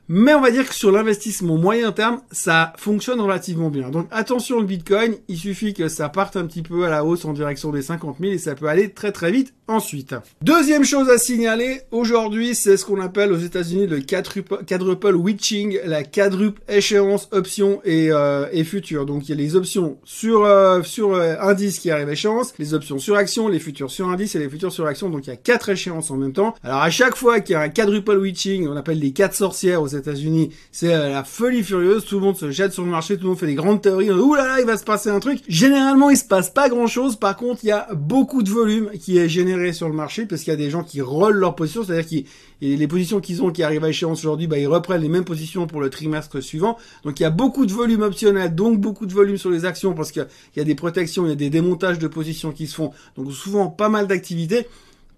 mais 0.09 0.35
on 0.35 0.41
va 0.41 0.51
dire 0.51 0.69
que 0.69 0.75
sur 0.75 0.93
l'investissement 0.93 1.57
moyen 1.57 1.93
terme, 1.93 2.21
ça 2.31 2.73
fonctionne 2.77 3.21
relativement 3.21 3.71
bien. 3.71 3.91
Donc 3.91 4.07
attention 4.11 4.61
le 4.61 4.67
Bitcoin, 4.67 5.17
il 5.29 5.39
suffit 5.39 5.75
que 5.75 5.89
ça 5.89 6.09
parte 6.09 6.37
un 6.37 6.47
petit 6.47 6.63
peu 6.63 6.85
à 6.85 6.91
la 6.91 7.05
hausse 7.05 7.25
en 7.25 7.33
direction 7.33 7.71
des 7.71 7.83
50 7.83 8.17
000 8.21 8.33
et 8.33 8.39
ça 8.39 8.55
peut 8.55 8.67
aller 8.67 8.91
très 8.91 9.13
très 9.13 9.31
vite 9.31 9.55
ensuite. 9.67 10.15
Deuxième 10.43 10.85
chose 10.85 11.09
à 11.09 11.17
signaler, 11.17 11.81
aujourd'hui 11.91 12.55
c'est 12.55 12.77
ce 12.77 12.85
qu'on 12.85 13.01
appelle 13.01 13.33
aux 13.33 13.39
États-Unis 13.39 13.87
le 13.87 14.01
quadruple 14.01 15.15
witching, 15.15 15.79
la 15.87 16.05
quadruple 16.05 16.61
échéance 16.69 17.29
option 17.33 17.81
et, 17.85 18.13
euh, 18.13 18.47
et 18.53 18.65
future. 18.65 19.07
Donc 19.07 19.29
il 19.29 19.31
y 19.31 19.33
a 19.33 19.37
les 19.37 19.57
options 19.57 19.99
sur 20.05 20.45
euh, 20.45 20.83
sur 20.83 21.15
euh, 21.15 21.37
indice 21.41 21.79
qui 21.79 21.91
arrivent 21.91 22.09
à 22.09 22.13
échéance, 22.13 22.53
les 22.59 22.75
options 22.75 22.99
sur 22.99 23.17
action, 23.17 23.49
les 23.49 23.59
futurs 23.59 23.91
sur 23.91 24.09
indice 24.09 24.35
et 24.35 24.39
les 24.39 24.51
futurs 24.51 24.73
sur 24.73 24.87
action. 24.87 25.09
Donc 25.09 25.27
il 25.27 25.31
y 25.31 25.33
a 25.33 25.37
quatre 25.37 25.71
échéances 25.71 26.11
en 26.11 26.17
même 26.17 26.33
temps. 26.33 26.55
Alors 26.63 26.83
à 26.83 26.91
chaque 26.91 27.17
fois 27.17 27.41
qu'il 27.41 27.55
y 27.55 27.57
a 27.57 27.61
un 27.61 27.71
quadruple 27.71 28.19
witching, 28.19 28.69
on 28.69 28.77
appelle 28.77 28.99
les 28.99 29.13
quatre 29.13 29.35
sorcières 29.35 29.81
aux 29.81 29.94
États-Unis, 29.97 30.51
c'est 30.73 30.95
euh, 30.95 31.09
la 31.09 31.25
folie 31.25 31.63
furieuse. 31.63 32.05
Tout 32.05 32.17
le 32.17 32.23
monde 32.23 32.37
se 32.37 32.51
jette 32.51 32.73
sur 32.73 32.85
le 32.85 32.91
marché, 32.91 33.17
tout 33.17 33.25
le 33.25 33.29
monde 33.31 33.39
fait 33.39 33.47
des 33.47 33.55
grandes 33.55 33.83
théories. 33.83 34.11
Ouh 34.11 34.35
là 34.35 34.47
là, 34.47 34.61
il 34.61 34.67
va 34.67 34.77
se 34.77 34.85
passer 34.85 35.11
un 35.11 35.21
truc. 35.21 35.41
Généralement, 35.49 36.11
il 36.11 36.17
se 36.17 36.25
passe 36.25 36.51
pas 36.51 36.69
grand 36.69 36.87
chose. 36.87 37.17
Par 37.17 37.37
contre, 37.37 37.65
il 37.65 37.69
y 37.69 37.73
a 37.73 37.89
beaucoup 37.95 38.43
de 38.43 38.51
volume 38.51 38.91
qui 39.01 39.19
est 39.19 39.29
généré 39.29 39.73
sur 39.73 39.89
le 39.89 39.95
marché 39.95 40.27
parce 40.27 40.43
qu'il 40.43 40.53
y 40.53 40.55
a 40.55 40.59
des 40.59 40.71
gens 40.71 40.83
qui 40.83 41.01
rollent 41.01 41.37
leur 41.37 41.55
position, 41.55 41.85
c'est-à-dire 41.85 42.07
qu'ils 42.07 42.27
les 42.61 42.89
positions 42.89 43.21
qu'ils 43.21 43.43
ont 43.43 43.51
qui 43.51 43.63
arrivent 43.63 43.85
à 43.85 43.91
échéance 43.91 44.21
aujourd'hui, 44.21 44.47
bah, 44.47 44.59
ils 44.59 44.67
reprennent 44.67 45.03
les 45.03 45.09
mêmes 45.09 45.25
positions 45.25 45.67
pour 45.67 45.81
le 45.81 45.91
trimestre 45.91 46.41
suivant. 46.41 46.79
Donc 47.05 47.21
il 47.21 47.23
y 47.23 47.27
a 47.27 47.31
beaucoup 47.31 47.67
de 47.67 47.73
volume 47.73 48.03
optionnel, 48.03 48.55
donc 48.55 48.81
beaucoup 48.81 49.07
de 49.07 49.13
volume 49.13 49.37
sur 49.37 49.51
les 49.51 49.65
actions 49.65 49.95
parce 49.95 50.13
qu'il 50.13 50.27
y 50.57 50.61
a 50.61 50.65
des 50.65 50.75
protections, 50.75 51.27
il 51.27 51.31
y 51.31 51.33
a 51.33 51.37
des 51.37 51.51
démontages 51.51 51.99
de 51.99 52.09
positions 52.09 52.53
qui 52.53 52.67
se 52.67 52.77
font. 52.77 52.93
Donc 53.17 53.33
souvent 53.33 53.69
pas 53.69 53.89
mal 53.89 54.07
d'activités. 54.07 54.67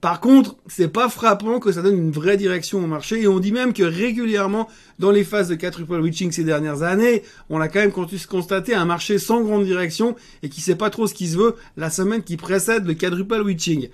Par 0.01 0.21
contre, 0.21 0.57
c'est 0.67 0.89
pas 0.89 1.09
frappant 1.09 1.59
que 1.59 1.73
ça 1.73 1.81
donne 1.81 1.97
une 1.97 2.11
vraie 2.11 2.37
direction 2.37 2.79
au 2.85 2.87
marché 2.87 3.23
et 3.23 3.29
on 3.29 3.41
dit 3.41 3.53
même 3.53 3.73
que 3.73 3.83
régulièrement 3.83 4.69
dans 4.99 5.11
les 5.11 5.25
phases 5.25 5.49
de 5.49 5.55
quadruple 5.55 6.01
witching 6.01 6.33
ces 6.33 6.45
dernières 6.45 6.83
années, 6.83 7.23
on 7.49 7.61
a 7.61 7.69
quand 7.69 7.81
même 7.81 7.93
constaté 7.93 8.75
un 8.75 8.85
marché 8.85 9.19
sans 9.19 9.43
grande 9.43 9.65
direction 9.65 10.15
et 10.43 10.49
qui 10.51 10.61
sait 10.61 10.77
pas 10.77 10.91
trop 10.91 11.07
ce 11.07 11.15
qui 11.15 11.29
se 11.29 11.39
veut 11.39 11.57
la 11.77 11.91
semaine 11.91 12.23
qui 12.23 12.37
précède 12.37 12.87
le 12.87 12.95
quadruple 12.95 13.41
witching. 13.41 13.89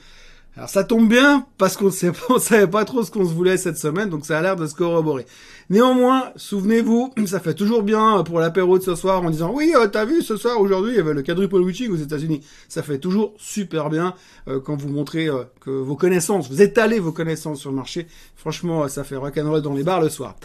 Alors 0.54 0.68
ça 0.68 0.84
tombe 0.84 1.08
bien 1.08 1.46
parce 1.56 1.78
qu'on 1.78 1.86
ne 1.86 2.38
savait 2.38 2.66
pas 2.66 2.84
trop 2.84 3.02
ce 3.02 3.10
qu'on 3.10 3.26
se 3.26 3.32
voulait 3.32 3.56
cette 3.56 3.78
semaine, 3.78 4.10
donc 4.10 4.26
ça 4.26 4.38
a 4.38 4.42
l'air 4.42 4.56
de 4.56 4.66
se 4.66 4.74
corroborer. 4.74 5.24
Néanmoins, 5.70 6.30
souvenez-vous, 6.36 7.14
ça 7.26 7.40
fait 7.40 7.54
toujours 7.54 7.82
bien 7.82 8.22
pour 8.22 8.38
l'apéro 8.38 8.78
de 8.78 8.82
ce 8.82 8.94
soir 8.94 9.22
en 9.22 9.30
disant 9.30 9.50
oui, 9.54 9.72
euh, 9.74 9.86
t'as 9.86 10.04
vu 10.04 10.20
ce 10.20 10.36
soir 10.36 10.60
aujourd'hui 10.60 10.92
il 10.92 10.96
y 10.96 11.00
avait 11.00 11.14
le 11.14 11.22
quadruple 11.22 11.56
witching 11.56 11.90
aux 11.90 11.96
États-Unis. 11.96 12.42
Ça 12.68 12.82
fait 12.82 12.98
toujours 12.98 13.32
super 13.38 13.88
bien 13.88 14.14
euh, 14.46 14.60
quand 14.60 14.76
vous 14.76 14.88
montrez 14.88 15.28
euh, 15.28 15.44
que 15.60 15.70
vos 15.70 15.96
connaissances, 15.96 16.50
vous 16.50 16.60
étalez 16.60 16.98
vos 16.98 17.12
connaissances 17.12 17.60
sur 17.60 17.70
le 17.70 17.76
marché. 17.76 18.06
Franchement, 18.36 18.86
ça 18.88 19.04
fait 19.04 19.16
rock'n'roll 19.16 19.62
dans 19.62 19.74
les 19.74 19.84
bars 19.84 20.02
le 20.02 20.10
soir. 20.10 20.36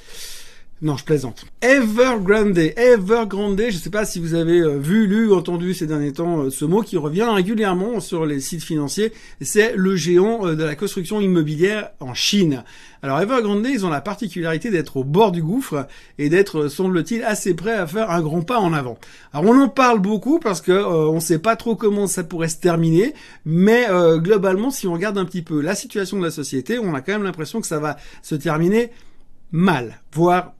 Non, 0.80 0.96
je 0.96 1.04
plaisante. 1.04 1.44
Evergrande. 1.62 2.56
Evergrande, 2.60 3.60
je 3.60 3.66
ne 3.66 3.72
sais 3.72 3.90
pas 3.90 4.06
si 4.06 4.20
vous 4.20 4.36
avez 4.36 4.60
euh, 4.60 4.78
vu, 4.78 5.08
lu, 5.08 5.34
entendu 5.34 5.74
ces 5.74 5.88
derniers 5.88 6.14
temps 6.14 6.42
euh, 6.42 6.50
ce 6.52 6.66
mot 6.66 6.84
qui 6.84 6.98
revient 6.98 7.24
régulièrement 7.24 8.00
sur 8.00 8.28
les 8.28 8.40
sites 8.40 8.62
financiers. 8.62 9.12
C'est 9.42 9.74
le 9.76 9.96
géant 9.96 10.46
euh, 10.46 10.54
de 10.54 10.64
la 10.64 10.76
construction 10.76 11.20
immobilière 11.20 11.90
en 12.00 12.14
Chine. 12.14 12.64
Alors 13.02 13.20
Evergrande, 13.20 13.66
ils 13.68 13.88
ont 13.88 13.90
la 13.90 14.02
particularité 14.02 14.70
d'être 14.70 14.98
au 14.98 15.04
bord 15.04 15.32
du 15.32 15.42
gouffre 15.42 15.88
et 16.20 16.30
d'être, 16.30 16.68
semble-t-il, 16.68 17.24
assez 17.24 17.56
prêts 17.56 17.74
à 17.74 17.88
faire 17.88 18.12
un 18.12 18.22
grand 18.22 18.44
pas 18.44 18.60
en 18.60 18.72
avant. 18.72 19.00
Alors 19.34 19.52
on 19.52 19.60
en 19.60 19.70
parle 19.70 20.00
beaucoup 20.00 20.38
parce 20.38 20.62
que 20.62 20.72
on 20.72 21.16
ne 21.16 21.20
sait 21.20 21.40
pas 21.40 21.56
trop 21.56 21.76
comment 21.76 22.06
ça 22.06 22.24
pourrait 22.24 22.50
se 22.50 22.58
terminer, 22.58 23.14
mais 23.46 23.88
globalement, 24.18 24.72
si 24.72 24.88
on 24.88 24.94
regarde 24.94 25.18
un 25.20 25.26
petit 25.26 25.44
peu 25.44 25.62
la 25.62 25.76
situation 25.76 26.18
de 26.18 26.24
la 26.24 26.32
société, 26.32 26.80
on 26.80 26.96
a 26.96 27.02
quand 27.02 27.14
même 27.14 27.24
l'impression 27.24 27.62
que 27.62 27.68
ça 27.68 27.80
va 27.80 27.98
se 28.24 28.34
terminer 28.34 28.90
mal, 29.52 30.02
voire 30.12 30.54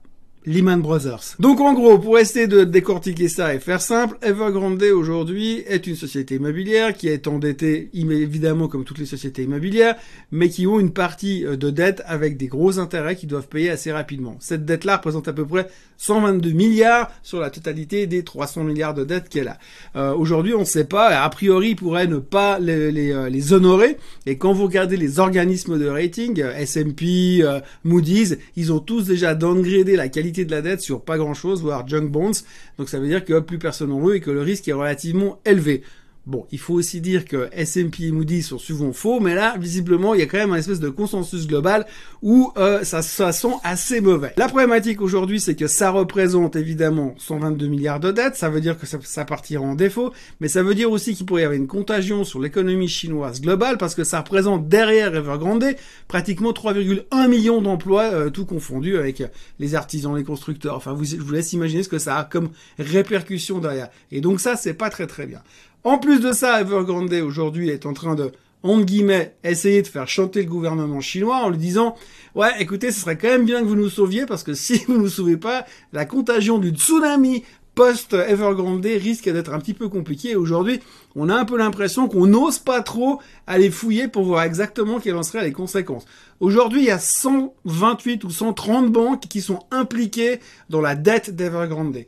Lehman 0.48 0.80
Brothers. 0.80 1.36
Donc 1.38 1.60
en 1.60 1.74
gros, 1.74 1.98
pour 1.98 2.18
essayer 2.18 2.46
de 2.46 2.64
décortiquer 2.64 3.28
ça 3.28 3.54
et 3.54 3.58
faire 3.58 3.82
simple, 3.82 4.16
Evergrande 4.22 4.82
aujourd'hui 4.82 5.62
est 5.66 5.86
une 5.86 5.94
société 5.94 6.36
immobilière 6.36 6.94
qui 6.94 7.08
est 7.08 7.28
endettée 7.28 7.90
évidemment 7.92 8.66
comme 8.66 8.84
toutes 8.84 8.96
les 8.96 9.04
sociétés 9.04 9.42
immobilières, 9.42 9.96
mais 10.32 10.48
qui 10.48 10.66
ont 10.66 10.80
une 10.80 10.92
partie 10.92 11.44
euh, 11.44 11.56
de 11.56 11.68
dette 11.68 12.02
avec 12.06 12.38
des 12.38 12.46
gros 12.46 12.78
intérêts 12.78 13.14
qu'ils 13.14 13.28
doivent 13.28 13.48
payer 13.48 13.68
assez 13.68 13.92
rapidement. 13.92 14.36
Cette 14.40 14.64
dette-là 14.64 14.96
représente 14.96 15.28
à 15.28 15.34
peu 15.34 15.44
près 15.44 15.68
122 15.98 16.52
milliards 16.52 17.10
sur 17.22 17.40
la 17.40 17.50
totalité 17.50 18.06
des 18.06 18.22
300 18.22 18.64
milliards 18.64 18.94
de 18.94 19.04
dettes 19.04 19.28
qu'elle 19.28 19.48
a. 19.48 19.58
Euh, 19.96 20.14
aujourd'hui, 20.14 20.54
on 20.54 20.60
ne 20.60 20.64
sait 20.64 20.84
pas, 20.84 21.08
a 21.08 21.28
priori, 21.28 21.74
pourrait 21.74 22.06
ne 22.06 22.18
pas 22.18 22.58
les, 22.58 22.90
les, 22.90 23.12
euh, 23.12 23.28
les, 23.28 23.52
honorer. 23.52 23.98
Et 24.24 24.38
quand 24.38 24.54
vous 24.54 24.64
regardez 24.64 24.96
les 24.96 25.18
organismes 25.20 25.78
de 25.78 25.88
rating, 25.88 26.42
S&P, 26.42 27.44
Moody's, 27.84 28.38
ils 28.56 28.72
ont 28.72 28.78
tous 28.78 29.04
déjà 29.04 29.34
downgradé 29.34 29.96
la 29.96 30.08
qualité 30.08 30.37
de 30.44 30.50
la 30.50 30.62
dette 30.62 30.80
sur 30.80 31.02
pas 31.02 31.18
grand-chose, 31.18 31.62
voire 31.62 31.86
junk 31.86 32.08
bonds. 32.08 32.32
Donc 32.78 32.88
ça 32.88 32.98
veut 32.98 33.08
dire 33.08 33.24
que 33.24 33.40
plus 33.40 33.58
personne 33.58 33.92
en 33.92 34.00
veut 34.00 34.16
et 34.16 34.20
que 34.20 34.30
le 34.30 34.42
risque 34.42 34.68
est 34.68 34.72
relativement 34.72 35.40
élevé. 35.44 35.82
Bon, 36.28 36.46
il 36.52 36.58
faut 36.58 36.74
aussi 36.74 37.00
dire 37.00 37.24
que 37.24 37.48
S&P 37.52 38.04
et 38.04 38.12
Moody's 38.12 38.48
sont 38.48 38.58
souvent 38.58 38.92
faux, 38.92 39.18
mais 39.18 39.34
là, 39.34 39.56
visiblement, 39.58 40.12
il 40.12 40.20
y 40.20 40.22
a 40.22 40.26
quand 40.26 40.36
même 40.36 40.52
un 40.52 40.56
espèce 40.56 40.78
de 40.78 40.90
consensus 40.90 41.46
global 41.46 41.86
où 42.20 42.52
euh, 42.58 42.84
ça, 42.84 43.00
ça 43.00 43.32
sent 43.32 43.54
assez 43.64 44.02
mauvais. 44.02 44.34
La 44.36 44.46
problématique 44.46 45.00
aujourd'hui, 45.00 45.40
c'est 45.40 45.54
que 45.54 45.66
ça 45.66 45.88
représente 45.88 46.54
évidemment 46.54 47.14
122 47.16 47.66
milliards 47.68 47.98
de 47.98 48.12
dettes, 48.12 48.36
ça 48.36 48.50
veut 48.50 48.60
dire 48.60 48.78
que 48.78 48.84
ça, 48.84 48.98
ça 49.02 49.24
partira 49.24 49.62
en 49.62 49.74
défaut, 49.74 50.12
mais 50.40 50.48
ça 50.48 50.62
veut 50.62 50.74
dire 50.74 50.90
aussi 50.90 51.14
qu'il 51.14 51.24
pourrait 51.24 51.40
y 51.40 51.44
avoir 51.46 51.56
une 51.56 51.66
contagion 51.66 52.24
sur 52.24 52.40
l'économie 52.40 52.88
chinoise 52.88 53.40
globale, 53.40 53.78
parce 53.78 53.94
que 53.94 54.04
ça 54.04 54.18
représente 54.18 54.68
derrière 54.68 55.14
Evergrande 55.14 55.76
pratiquement 56.08 56.52
3,1 56.52 57.26
millions 57.26 57.62
d'emplois, 57.62 58.12
euh, 58.12 58.28
tout 58.28 58.44
confondu 58.44 58.98
avec 58.98 59.22
les 59.58 59.74
artisans, 59.74 60.14
les 60.14 60.24
constructeurs. 60.24 60.76
Enfin, 60.76 60.92
vous, 60.92 61.06
je 61.06 61.16
vous 61.16 61.32
laisse 61.32 61.54
imaginer 61.54 61.82
ce 61.82 61.88
que 61.88 61.98
ça 61.98 62.18
a 62.18 62.24
comme 62.24 62.50
répercussion 62.78 63.60
derrière. 63.60 63.88
Et 64.12 64.20
donc 64.20 64.40
ça, 64.40 64.56
c'est 64.56 64.74
pas 64.74 64.90
très 64.90 65.06
très 65.06 65.24
bien. 65.24 65.40
En 65.84 65.98
plus 65.98 66.20
de 66.20 66.32
ça, 66.32 66.60
Evergrande 66.60 67.12
aujourd'hui 67.12 67.68
est 67.68 67.86
en 67.86 67.92
train 67.92 68.16
de, 68.16 68.32
entre 68.62 68.84
guillemets, 68.84 69.36
essayer 69.44 69.80
de 69.82 69.86
faire 69.86 70.08
chanter 70.08 70.42
le 70.42 70.48
gouvernement 70.48 71.00
chinois 71.00 71.44
en 71.44 71.50
lui 71.50 71.58
disant 71.58 71.94
Ouais, 72.34 72.50
écoutez, 72.58 72.90
ce 72.90 73.00
serait 73.00 73.16
quand 73.16 73.28
même 73.28 73.44
bien 73.44 73.60
que 73.60 73.66
vous 73.66 73.76
nous 73.76 73.88
sauviez 73.88 74.26
parce 74.26 74.42
que 74.42 74.54
si 74.54 74.84
vous 74.86 74.94
ne 74.94 74.98
nous 74.98 75.08
sauvez 75.08 75.36
pas, 75.36 75.66
la 75.92 76.04
contagion 76.04 76.58
du 76.58 76.70
tsunami 76.70 77.44
post-Evergrande 77.76 78.84
risque 78.84 79.30
d'être 79.30 79.54
un 79.54 79.60
petit 79.60 79.72
peu 79.72 79.88
compliquée. 79.88 80.34
Aujourd'hui, 80.34 80.80
on 81.14 81.28
a 81.28 81.34
un 81.36 81.44
peu 81.44 81.56
l'impression 81.56 82.08
qu'on 82.08 82.26
n'ose 82.26 82.58
pas 82.58 82.82
trop 82.82 83.20
aller 83.46 83.70
fouiller 83.70 84.08
pour 84.08 84.24
voir 84.24 84.42
exactement 84.42 84.98
quelles 84.98 85.14
en 85.14 85.22
seraient 85.22 85.44
les 85.44 85.52
conséquences. 85.52 86.04
Aujourd'hui, 86.40 86.80
il 86.80 86.86
y 86.86 86.90
a 86.90 86.98
128 86.98 88.24
ou 88.24 88.30
130 88.30 88.90
banques 88.90 89.28
qui 89.28 89.40
sont 89.40 89.60
impliquées 89.70 90.40
dans 90.70 90.80
la 90.80 90.96
dette 90.96 91.36
d'Evergrande. 91.36 91.98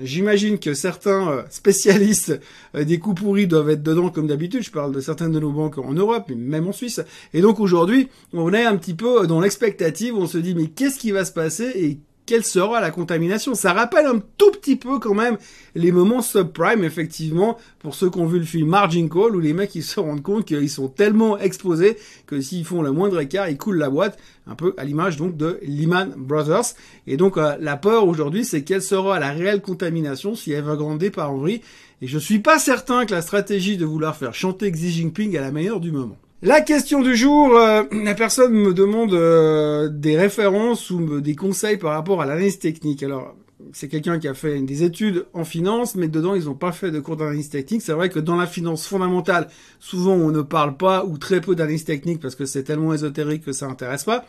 J'imagine 0.00 0.58
que 0.58 0.74
certains 0.74 1.30
euh, 1.30 1.42
spécialistes 1.50 2.40
euh, 2.74 2.84
des 2.84 2.98
coups 2.98 3.20
pourris 3.20 3.46
doivent 3.46 3.70
être 3.70 3.82
dedans 3.82 4.10
comme 4.10 4.26
d'habitude. 4.26 4.62
Je 4.62 4.70
parle 4.70 4.92
de 4.92 5.00
certaines 5.00 5.32
de 5.32 5.40
nos 5.40 5.52
banques 5.52 5.78
en 5.78 5.92
Europe, 5.92 6.30
même 6.34 6.68
en 6.68 6.72
Suisse. 6.72 7.00
Et 7.34 7.40
donc 7.40 7.58
aujourd'hui, 7.58 8.08
on 8.32 8.52
est 8.52 8.64
un 8.64 8.76
petit 8.76 8.94
peu 8.94 9.26
dans 9.26 9.40
l'expectative. 9.40 10.14
On 10.14 10.26
se 10.26 10.38
dit 10.38 10.54
mais 10.54 10.66
qu'est-ce 10.66 10.98
qui 10.98 11.10
va 11.10 11.24
se 11.24 11.32
passer 11.32 12.00
quelle 12.28 12.44
sera 12.44 12.82
la 12.82 12.90
contamination. 12.90 13.54
Ça 13.54 13.72
rappelle 13.72 14.04
un 14.04 14.20
tout 14.36 14.50
petit 14.50 14.76
peu 14.76 14.98
quand 14.98 15.14
même 15.14 15.38
les 15.74 15.90
moments 15.90 16.20
subprime, 16.20 16.84
effectivement, 16.84 17.56
pour 17.78 17.94
ceux 17.94 18.10
qui 18.10 18.18
ont 18.18 18.26
vu 18.26 18.38
le 18.38 18.44
film 18.44 18.68
Margin 18.68 19.08
Call, 19.08 19.34
où 19.34 19.40
les 19.40 19.54
mecs 19.54 19.74
ils 19.74 19.82
se 19.82 19.98
rendent 19.98 20.22
compte 20.22 20.44
qu'ils 20.44 20.68
sont 20.68 20.88
tellement 20.88 21.38
exposés 21.38 21.96
que 22.26 22.38
s'ils 22.42 22.66
font 22.66 22.82
le 22.82 22.92
moindre 22.92 23.18
écart, 23.18 23.48
ils 23.48 23.56
coulent 23.56 23.78
la 23.78 23.88
boîte, 23.88 24.18
un 24.46 24.54
peu 24.54 24.74
à 24.76 24.84
l'image 24.84 25.16
donc 25.16 25.38
de 25.38 25.58
Lehman 25.62 26.12
Brothers. 26.18 26.74
Et 27.06 27.16
donc 27.16 27.38
euh, 27.38 27.56
la 27.60 27.78
peur 27.78 28.06
aujourd'hui, 28.06 28.44
c'est 28.44 28.62
quelle 28.62 28.82
sera 28.82 29.18
la 29.18 29.30
réelle 29.30 29.62
contamination 29.62 30.34
si 30.34 30.52
elle 30.52 30.64
va 30.64 30.76
grandir 30.76 31.10
par 31.12 31.32
en 31.32 31.38
vrille. 31.38 31.62
Et 32.02 32.06
je 32.06 32.18
suis 32.18 32.40
pas 32.40 32.58
certain 32.58 33.06
que 33.06 33.14
la 33.14 33.22
stratégie 33.22 33.78
de 33.78 33.86
vouloir 33.86 34.14
faire 34.14 34.34
chanter 34.34 34.70
Xi 34.70 34.90
Jinping 34.90 35.34
à 35.38 35.40
la 35.40 35.50
meilleure 35.50 35.80
du 35.80 35.92
moment. 35.92 36.18
La 36.40 36.60
question 36.60 37.02
du 37.02 37.16
jour, 37.16 37.56
euh, 37.56 37.82
la 37.90 38.14
personne 38.14 38.52
me 38.52 38.72
demande 38.72 39.12
euh, 39.12 39.88
des 39.88 40.16
références 40.16 40.88
ou 40.90 41.20
des 41.20 41.34
conseils 41.34 41.78
par 41.78 41.94
rapport 41.94 42.22
à 42.22 42.26
l'analyse 42.26 42.60
technique. 42.60 43.02
Alors, 43.02 43.34
c'est 43.72 43.88
quelqu'un 43.88 44.20
qui 44.20 44.28
a 44.28 44.34
fait 44.34 44.60
des 44.60 44.84
études 44.84 45.26
en 45.32 45.44
finance, 45.44 45.96
mais 45.96 46.06
dedans, 46.06 46.36
ils 46.36 46.44
n'ont 46.44 46.54
pas 46.54 46.70
fait 46.70 46.92
de 46.92 47.00
cours 47.00 47.16
d'analyse 47.16 47.48
technique. 47.48 47.82
C'est 47.82 47.92
vrai 47.92 48.08
que 48.08 48.20
dans 48.20 48.36
la 48.36 48.46
finance 48.46 48.86
fondamentale, 48.86 49.48
souvent, 49.80 50.12
on 50.12 50.30
ne 50.30 50.42
parle 50.42 50.76
pas 50.76 51.04
ou 51.04 51.18
très 51.18 51.40
peu 51.40 51.56
d'analyse 51.56 51.84
technique 51.84 52.20
parce 52.20 52.36
que 52.36 52.44
c'est 52.44 52.62
tellement 52.62 52.94
ésotérique 52.94 53.44
que 53.44 53.52
ça 53.52 53.66
n'intéresse 53.66 54.04
pas. 54.04 54.24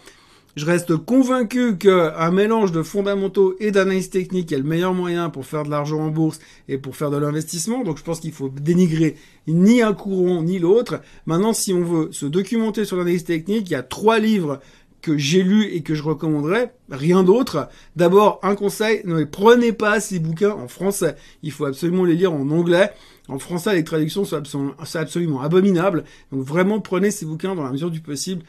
Je 0.56 0.66
reste 0.66 0.98
convaincu 0.98 1.78
qu'un 1.78 2.32
mélange 2.32 2.72
de 2.72 2.84
fondamentaux 2.84 3.56
et 3.60 3.72
d'analyse 3.72 4.10
technique 4.10 4.52
est 4.52 4.58
le 4.58 4.64
meilleur 4.64 4.94
moyen 4.94 5.30
pour 5.30 5.46
faire 5.46 5.64
de 5.64 5.70
l'argent 5.70 6.00
en 6.00 6.10
bourse 6.10 6.40
et 6.68 6.78
pour 6.78 6.96
faire 6.96 7.12
de 7.12 7.18
l'investissement. 7.18 7.84
Donc 7.84 7.98
je 7.98 8.04
pense 8.04 8.20
qu'il 8.20 8.32
faut 8.32 8.50
dénigrer 8.50 9.16
ni 9.48 9.82
un 9.82 9.94
courant 9.94 10.42
ni 10.44 10.60
l'autre. 10.60 11.02
Maintenant, 11.28 11.54
si 11.54 11.72
on 11.74 11.84
veut 11.84 12.10
se 12.12 12.26
documenter 12.26 12.84
sur 12.84 12.98
l'analyse 12.98 13.24
technique, 13.24 13.70
il 13.70 13.74
y 13.74 13.76
a 13.76 13.84
trois 13.84 14.20
livres 14.20 14.60
que 15.02 15.18
j'ai 15.18 15.44
lus 15.44 15.66
et 15.66 15.82
que 15.82 15.96
je 15.96 16.04
recommanderais, 16.04 16.74
rien 16.90 17.24
d'autre. 17.24 17.70
D'abord, 17.96 18.40
un 18.44 18.56
conseil, 18.56 19.02
ne 19.06 19.24
prenez 19.24 19.72
pas 19.72 20.00
ces 20.00 20.20
bouquins 20.20 20.52
en 20.52 20.68
français. 20.68 21.16
Il 21.44 21.52
faut 21.52 21.66
absolument 21.66 22.04
les 22.06 22.16
lire 22.16 22.34
en 22.34 22.50
anglais. 22.50 22.92
En 23.28 23.40
français, 23.40 23.76
les 23.76 23.84
traductions 23.84 24.26
sont 24.26 24.36
absolument, 24.36 24.74
absolument 24.78 25.42
abominables. 25.42 26.04
Donc 26.32 26.42
vraiment, 26.42 26.80
prenez 26.82 27.12
ces 27.12 27.26
bouquins 27.26 27.56
dans 27.56 27.64
la 27.64 27.72
mesure 27.72 27.92
du 27.92 28.02
possible 28.02 28.44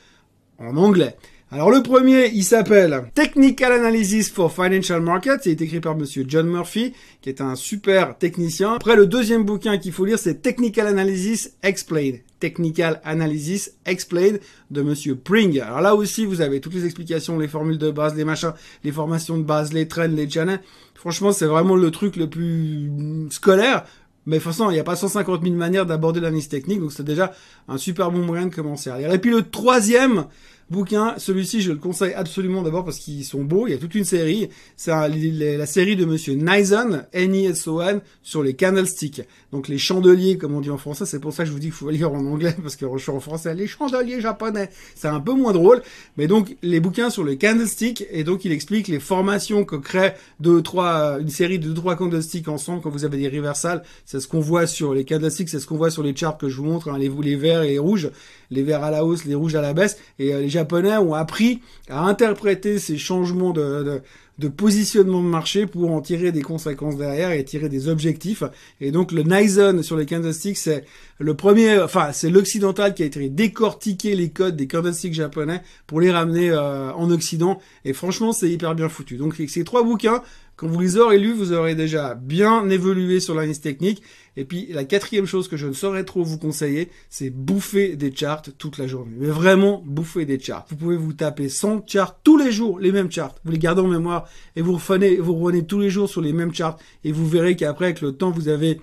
en 0.59 0.76
anglais. 0.76 1.16
Alors 1.52 1.73
le 1.73 1.83
premier, 1.83 2.28
il 2.28 2.45
s'appelle 2.45 3.11
Technical 3.12 3.73
Analysis 3.73 4.30
for 4.30 4.52
Financial 4.52 5.00
Markets. 5.00 5.40
Il 5.47 5.50
est 5.50 5.61
écrit 5.61 5.80
par 5.80 5.97
monsieur 5.97 6.25
John 6.28 6.47
Murphy, 6.47 6.92
qui 7.23 7.28
est 7.28 7.40
un 7.40 7.57
super 7.57 8.16
technicien. 8.16 8.75
Après, 8.75 8.95
le 8.95 9.09
deuxième 9.09 9.42
bouquin 9.42 9.76
qu'il 9.76 9.90
faut 9.90 10.04
lire, 10.04 10.21
c'est 10.21 10.42
Technical 10.42 10.87
Analysis 10.87 11.57
Explained. 11.64 12.21
Technical 12.38 13.00
Analysis 13.02 13.73
Explained 13.85 14.38
de 14.71 14.83
monsieur 14.83 15.16
Pring. 15.16 15.59
Alors 15.59 15.80
là 15.80 15.97
aussi, 15.97 16.25
vous 16.25 16.40
avez 16.40 16.61
toutes 16.61 16.75
les 16.75 16.85
explications, 16.85 17.37
les 17.37 17.49
formules 17.49 17.78
de 17.78 17.90
base, 17.90 18.14
les 18.14 18.25
machins, 18.25 18.52
les 18.85 18.92
formations 18.92 19.37
de 19.37 19.42
base, 19.42 19.73
les 19.73 19.88
trends, 19.88 20.07
les 20.07 20.30
channels. 20.30 20.61
Franchement, 20.95 21.33
c'est 21.33 21.47
vraiment 21.47 21.75
le 21.75 21.90
truc 21.90 22.14
le 22.14 22.30
plus 22.30 22.92
scolaire. 23.30 23.87
Mais 24.26 24.37
de 24.37 24.42
toute 24.42 24.52
façon, 24.52 24.71
il 24.71 24.75
n'y 24.75 24.78
a 24.78 24.85
pas 24.85 24.95
150 24.95 25.42
000 25.42 25.57
manières 25.57 25.87
d'aborder 25.87 26.21
l'analyse 26.21 26.49
technique, 26.49 26.78
donc 26.78 26.92
c'est 26.92 27.02
déjà 27.02 27.33
un 27.66 27.78
super 27.78 28.12
bon 28.12 28.21
moyen 28.21 28.47
de 28.47 28.54
commencer 28.54 28.90
à 28.90 28.99
lire. 28.99 29.12
Et 29.12 29.19
puis 29.19 29.30
le 29.30 29.42
troisième, 29.42 30.26
bouquin. 30.70 31.14
Celui-ci, 31.18 31.60
je 31.60 31.72
le 31.72 31.78
conseille 31.78 32.14
absolument 32.14 32.62
d'abord 32.62 32.84
parce 32.84 32.98
qu'ils 32.98 33.24
sont 33.24 33.44
beaux. 33.44 33.66
Il 33.66 33.70
y 33.70 33.74
a 33.74 33.78
toute 33.78 33.94
une 33.94 34.04
série. 34.04 34.48
C'est 34.76 34.92
la 34.92 35.66
série 35.66 35.96
de 35.96 36.04
Monsieur 36.04 36.34
Nison, 36.34 37.02
N-I-S-O-N, 37.12 38.00
sur 38.22 38.42
les 38.42 38.54
candlesticks. 38.54 39.22
Donc 39.52 39.68
les 39.68 39.78
chandeliers, 39.78 40.38
comme 40.38 40.54
on 40.54 40.60
dit 40.60 40.70
en 40.70 40.78
français. 40.78 41.06
C'est 41.06 41.20
pour 41.20 41.32
ça 41.32 41.42
que 41.42 41.48
je 41.48 41.52
vous 41.52 41.58
dis 41.58 41.66
qu'il 41.66 41.74
faut 41.74 41.90
lire 41.90 42.12
en 42.12 42.24
anglais 42.24 42.54
parce 42.62 42.76
que 42.76 42.86
je 42.96 43.02
suis 43.02 43.12
en 43.12 43.20
français. 43.20 43.54
Les 43.54 43.66
chandeliers 43.66 44.20
japonais, 44.20 44.70
c'est 44.94 45.08
un 45.08 45.20
peu 45.20 45.32
moins 45.32 45.52
drôle. 45.52 45.82
Mais 46.16 46.26
donc 46.26 46.56
les 46.62 46.80
bouquins 46.80 47.10
sur 47.10 47.24
les 47.24 47.36
candlesticks 47.36 48.06
et 48.10 48.24
donc 48.24 48.44
il 48.44 48.52
explique 48.52 48.88
les 48.88 49.00
formations 49.00 49.64
que 49.64 49.76
crée 49.76 50.14
deux, 50.38 50.62
trois, 50.62 51.18
une 51.20 51.28
série 51.28 51.58
de 51.58 51.68
deux, 51.68 51.74
trois 51.74 51.96
candlesticks 51.96 52.48
ensemble 52.48 52.82
quand 52.82 52.90
vous 52.90 53.04
avez 53.04 53.18
des 53.18 53.28
reversals. 53.28 53.82
C'est 54.04 54.20
ce 54.20 54.28
qu'on 54.28 54.40
voit 54.40 54.66
sur 54.66 54.94
les 54.94 55.04
candlesticks, 55.04 55.48
c'est 55.48 55.60
ce 55.60 55.66
qu'on 55.66 55.76
voit 55.76 55.90
sur 55.90 56.02
les 56.02 56.14
charts 56.14 56.38
que 56.38 56.48
je 56.48 56.56
vous 56.56 56.64
montre, 56.64 56.88
hein, 56.88 56.98
les, 56.98 57.08
les 57.08 57.36
verts 57.36 57.62
et 57.62 57.70
les 57.70 57.78
rouges, 57.78 58.10
les 58.50 58.62
verts 58.62 58.85
à 58.85 58.90
la 58.90 59.04
hausse, 59.04 59.25
les 59.25 59.35
rouges 59.35 59.54
à 59.54 59.62
la 59.62 59.73
baisse. 59.73 59.99
Et 60.19 60.35
euh, 60.35 60.40
les 60.40 60.49
Japonais 60.49 60.97
ont 60.97 61.14
appris 61.14 61.61
à 61.88 62.02
interpréter 62.04 62.78
ces 62.78 62.99
changements 62.99 63.50
de, 63.52 64.02
de, 64.38 64.49
positionnement 64.49 65.23
de 65.23 65.28
marché 65.28 65.66
pour 65.66 65.92
en 65.92 66.00
tirer 66.00 66.33
des 66.33 66.42
conséquences 66.42 66.97
derrière 66.97 67.30
et 67.30 67.45
tirer 67.45 67.69
des 67.69 67.88
objectifs. 67.88 68.42
Et 68.80 68.90
donc 68.90 69.12
le 69.12 69.23
Nison 69.23 69.83
sur 69.83 69.97
les 69.97 70.07
candlesticks, 70.07 70.57
c'est 70.57 70.85
le 71.19 71.35
premier, 71.35 71.78
enfin 71.78 72.12
c'est 72.12 72.30
l'occidental 72.30 72.95
qui 72.95 73.02
a 73.02 73.07
été 73.07 73.28
décortiquer 73.28 74.16
les 74.16 74.30
codes 74.30 74.57
des 74.57 74.66
candlesticks 74.66 75.14
japonais 75.14 75.62
pour 75.87 76.00
les 76.00 76.11
ramener 76.11 76.50
euh, 76.50 76.92
en 76.92 77.11
Occident. 77.11 77.61
Et 77.85 77.92
franchement, 77.92 78.33
c'est 78.33 78.50
hyper 78.50 78.75
bien 78.75 78.88
foutu. 78.88 79.16
Donc 79.16 79.35
ces 79.47 79.64
trois 79.64 79.83
bouquins, 79.83 80.23
quand 80.60 80.68
vous 80.68 80.78
les 80.78 80.98
aurez 80.98 81.18
lus, 81.18 81.32
vous 81.32 81.54
aurez 81.54 81.74
déjà 81.74 82.14
bien 82.14 82.68
évolué 82.68 83.18
sur 83.18 83.34
la 83.34 83.46
liste 83.46 83.62
technique. 83.62 84.02
Et 84.36 84.44
puis 84.44 84.66
la 84.70 84.84
quatrième 84.84 85.24
chose 85.24 85.48
que 85.48 85.56
je 85.56 85.66
ne 85.66 85.72
saurais 85.72 86.04
trop 86.04 86.22
vous 86.22 86.36
conseiller, 86.36 86.90
c'est 87.08 87.30
bouffer 87.30 87.96
des 87.96 88.14
charts 88.14 88.42
toute 88.58 88.76
la 88.76 88.86
journée. 88.86 89.14
Mais 89.16 89.28
vraiment 89.28 89.82
bouffer 89.86 90.26
des 90.26 90.38
charts. 90.38 90.66
Vous 90.68 90.76
pouvez 90.76 90.98
vous 90.98 91.14
taper 91.14 91.48
100 91.48 91.86
charts 91.86 92.20
tous 92.22 92.36
les 92.36 92.52
jours, 92.52 92.78
les 92.78 92.92
mêmes 92.92 93.10
charts. 93.10 93.36
Vous 93.42 93.52
les 93.52 93.58
gardez 93.58 93.80
en 93.80 93.88
mémoire 93.88 94.28
et 94.54 94.60
vous 94.60 94.74
revenez, 94.74 95.16
vous 95.16 95.34
revenez 95.34 95.64
tous 95.64 95.80
les 95.80 95.88
jours 95.88 96.10
sur 96.10 96.20
les 96.20 96.34
mêmes 96.34 96.52
charts. 96.52 96.76
Et 97.04 97.12
vous 97.12 97.26
verrez 97.26 97.56
qu'après, 97.56 97.86
avec 97.86 98.02
le 98.02 98.12
temps, 98.12 98.30
vous 98.30 98.48
avez 98.48 98.82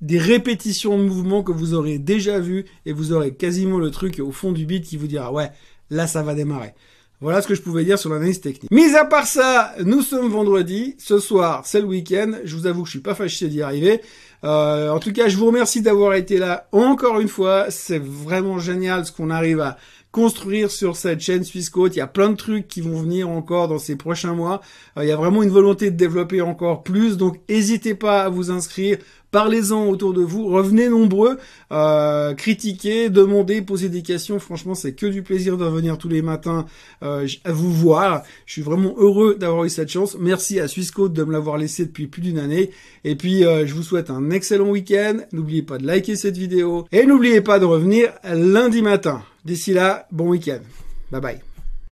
des 0.00 0.18
répétitions 0.18 0.96
de 0.96 1.02
mouvements 1.02 1.42
que 1.42 1.50
vous 1.50 1.74
aurez 1.74 1.98
déjà 1.98 2.38
vus 2.38 2.66
et 2.86 2.92
vous 2.92 3.10
aurez 3.12 3.34
quasiment 3.34 3.78
le 3.78 3.90
truc 3.90 4.20
au 4.20 4.30
fond 4.30 4.52
du 4.52 4.64
beat 4.64 4.84
qui 4.84 4.96
vous 4.96 5.08
dira 5.08 5.32
ouais, 5.32 5.50
là 5.90 6.06
ça 6.06 6.22
va 6.22 6.36
démarrer. 6.36 6.72
Voilà 7.22 7.42
ce 7.42 7.48
que 7.48 7.54
je 7.54 7.60
pouvais 7.60 7.84
dire 7.84 7.98
sur 7.98 8.08
l'analyse 8.08 8.40
technique. 8.40 8.70
Mis 8.70 8.94
à 8.96 9.04
part 9.04 9.26
ça, 9.26 9.74
nous 9.84 10.00
sommes 10.00 10.30
vendredi. 10.30 10.96
Ce 10.98 11.18
soir, 11.18 11.62
c'est 11.66 11.80
le 11.80 11.86
week-end. 11.86 12.32
Je 12.44 12.56
vous 12.56 12.66
avoue 12.66 12.82
que 12.82 12.88
je 12.88 12.92
suis 12.92 13.00
pas 13.00 13.14
fâché 13.14 13.48
d'y 13.48 13.60
arriver. 13.60 14.00
en 14.42 14.98
tout 14.98 15.12
cas, 15.12 15.28
je 15.28 15.36
vous 15.36 15.46
remercie 15.46 15.82
d'avoir 15.82 16.14
été 16.14 16.38
là 16.38 16.66
encore 16.72 17.20
une 17.20 17.28
fois. 17.28 17.66
C'est 17.68 18.00
vraiment 18.02 18.58
génial 18.58 19.04
ce 19.04 19.12
qu'on 19.12 19.28
arrive 19.28 19.60
à 19.60 19.76
construire 20.12 20.70
sur 20.70 20.96
cette 20.96 21.20
chaîne 21.20 21.44
Swissquote. 21.44 21.94
Il 21.94 21.98
y 21.98 22.02
a 22.02 22.06
plein 22.06 22.30
de 22.30 22.36
trucs 22.36 22.66
qui 22.66 22.80
vont 22.80 22.98
venir 22.98 23.28
encore 23.28 23.68
dans 23.68 23.78
ces 23.78 23.96
prochains 23.96 24.32
mois. 24.32 24.62
il 24.96 25.04
y 25.04 25.12
a 25.12 25.16
vraiment 25.16 25.42
une 25.42 25.50
volonté 25.50 25.90
de 25.90 25.96
développer 25.96 26.40
encore 26.40 26.82
plus. 26.82 27.18
Donc, 27.18 27.38
n'hésitez 27.50 27.94
pas 27.94 28.24
à 28.24 28.28
vous 28.30 28.50
inscrire. 28.50 28.96
Parlez-en 29.30 29.86
autour 29.86 30.12
de 30.12 30.22
vous, 30.22 30.48
revenez 30.48 30.88
nombreux, 30.88 31.38
euh, 31.70 32.34
critiquez, 32.34 33.10
demandez, 33.10 33.62
posez 33.62 33.88
des 33.88 34.02
questions. 34.02 34.38
Franchement, 34.40 34.74
c'est 34.74 34.92
que 34.92 35.06
du 35.06 35.22
plaisir 35.22 35.56
de 35.56 35.64
revenir 35.64 35.98
tous 35.98 36.08
les 36.08 36.20
matins 36.20 36.66
euh, 37.02 37.28
à 37.44 37.52
vous 37.52 37.72
voir. 37.72 38.24
Je 38.46 38.54
suis 38.54 38.62
vraiment 38.62 38.94
heureux 38.98 39.36
d'avoir 39.36 39.64
eu 39.64 39.70
cette 39.70 39.88
chance. 39.88 40.16
Merci 40.18 40.58
à 40.58 40.66
Swissquote 40.66 41.12
de 41.12 41.22
me 41.22 41.32
l'avoir 41.32 41.58
laissé 41.58 41.86
depuis 41.86 42.08
plus 42.08 42.22
d'une 42.22 42.38
année. 42.38 42.70
Et 43.04 43.14
puis, 43.14 43.44
euh, 43.44 43.66
je 43.66 43.74
vous 43.74 43.84
souhaite 43.84 44.10
un 44.10 44.30
excellent 44.30 44.68
week-end. 44.68 45.18
N'oubliez 45.32 45.62
pas 45.62 45.78
de 45.78 45.86
liker 45.86 46.16
cette 46.16 46.36
vidéo 46.36 46.86
et 46.90 47.06
n'oubliez 47.06 47.40
pas 47.40 47.60
de 47.60 47.64
revenir 47.64 48.12
lundi 48.24 48.82
matin. 48.82 49.22
D'ici 49.44 49.72
là, 49.72 50.06
bon 50.10 50.28
week-end. 50.28 50.60
Bye 51.10 51.20
bye. 51.20 51.49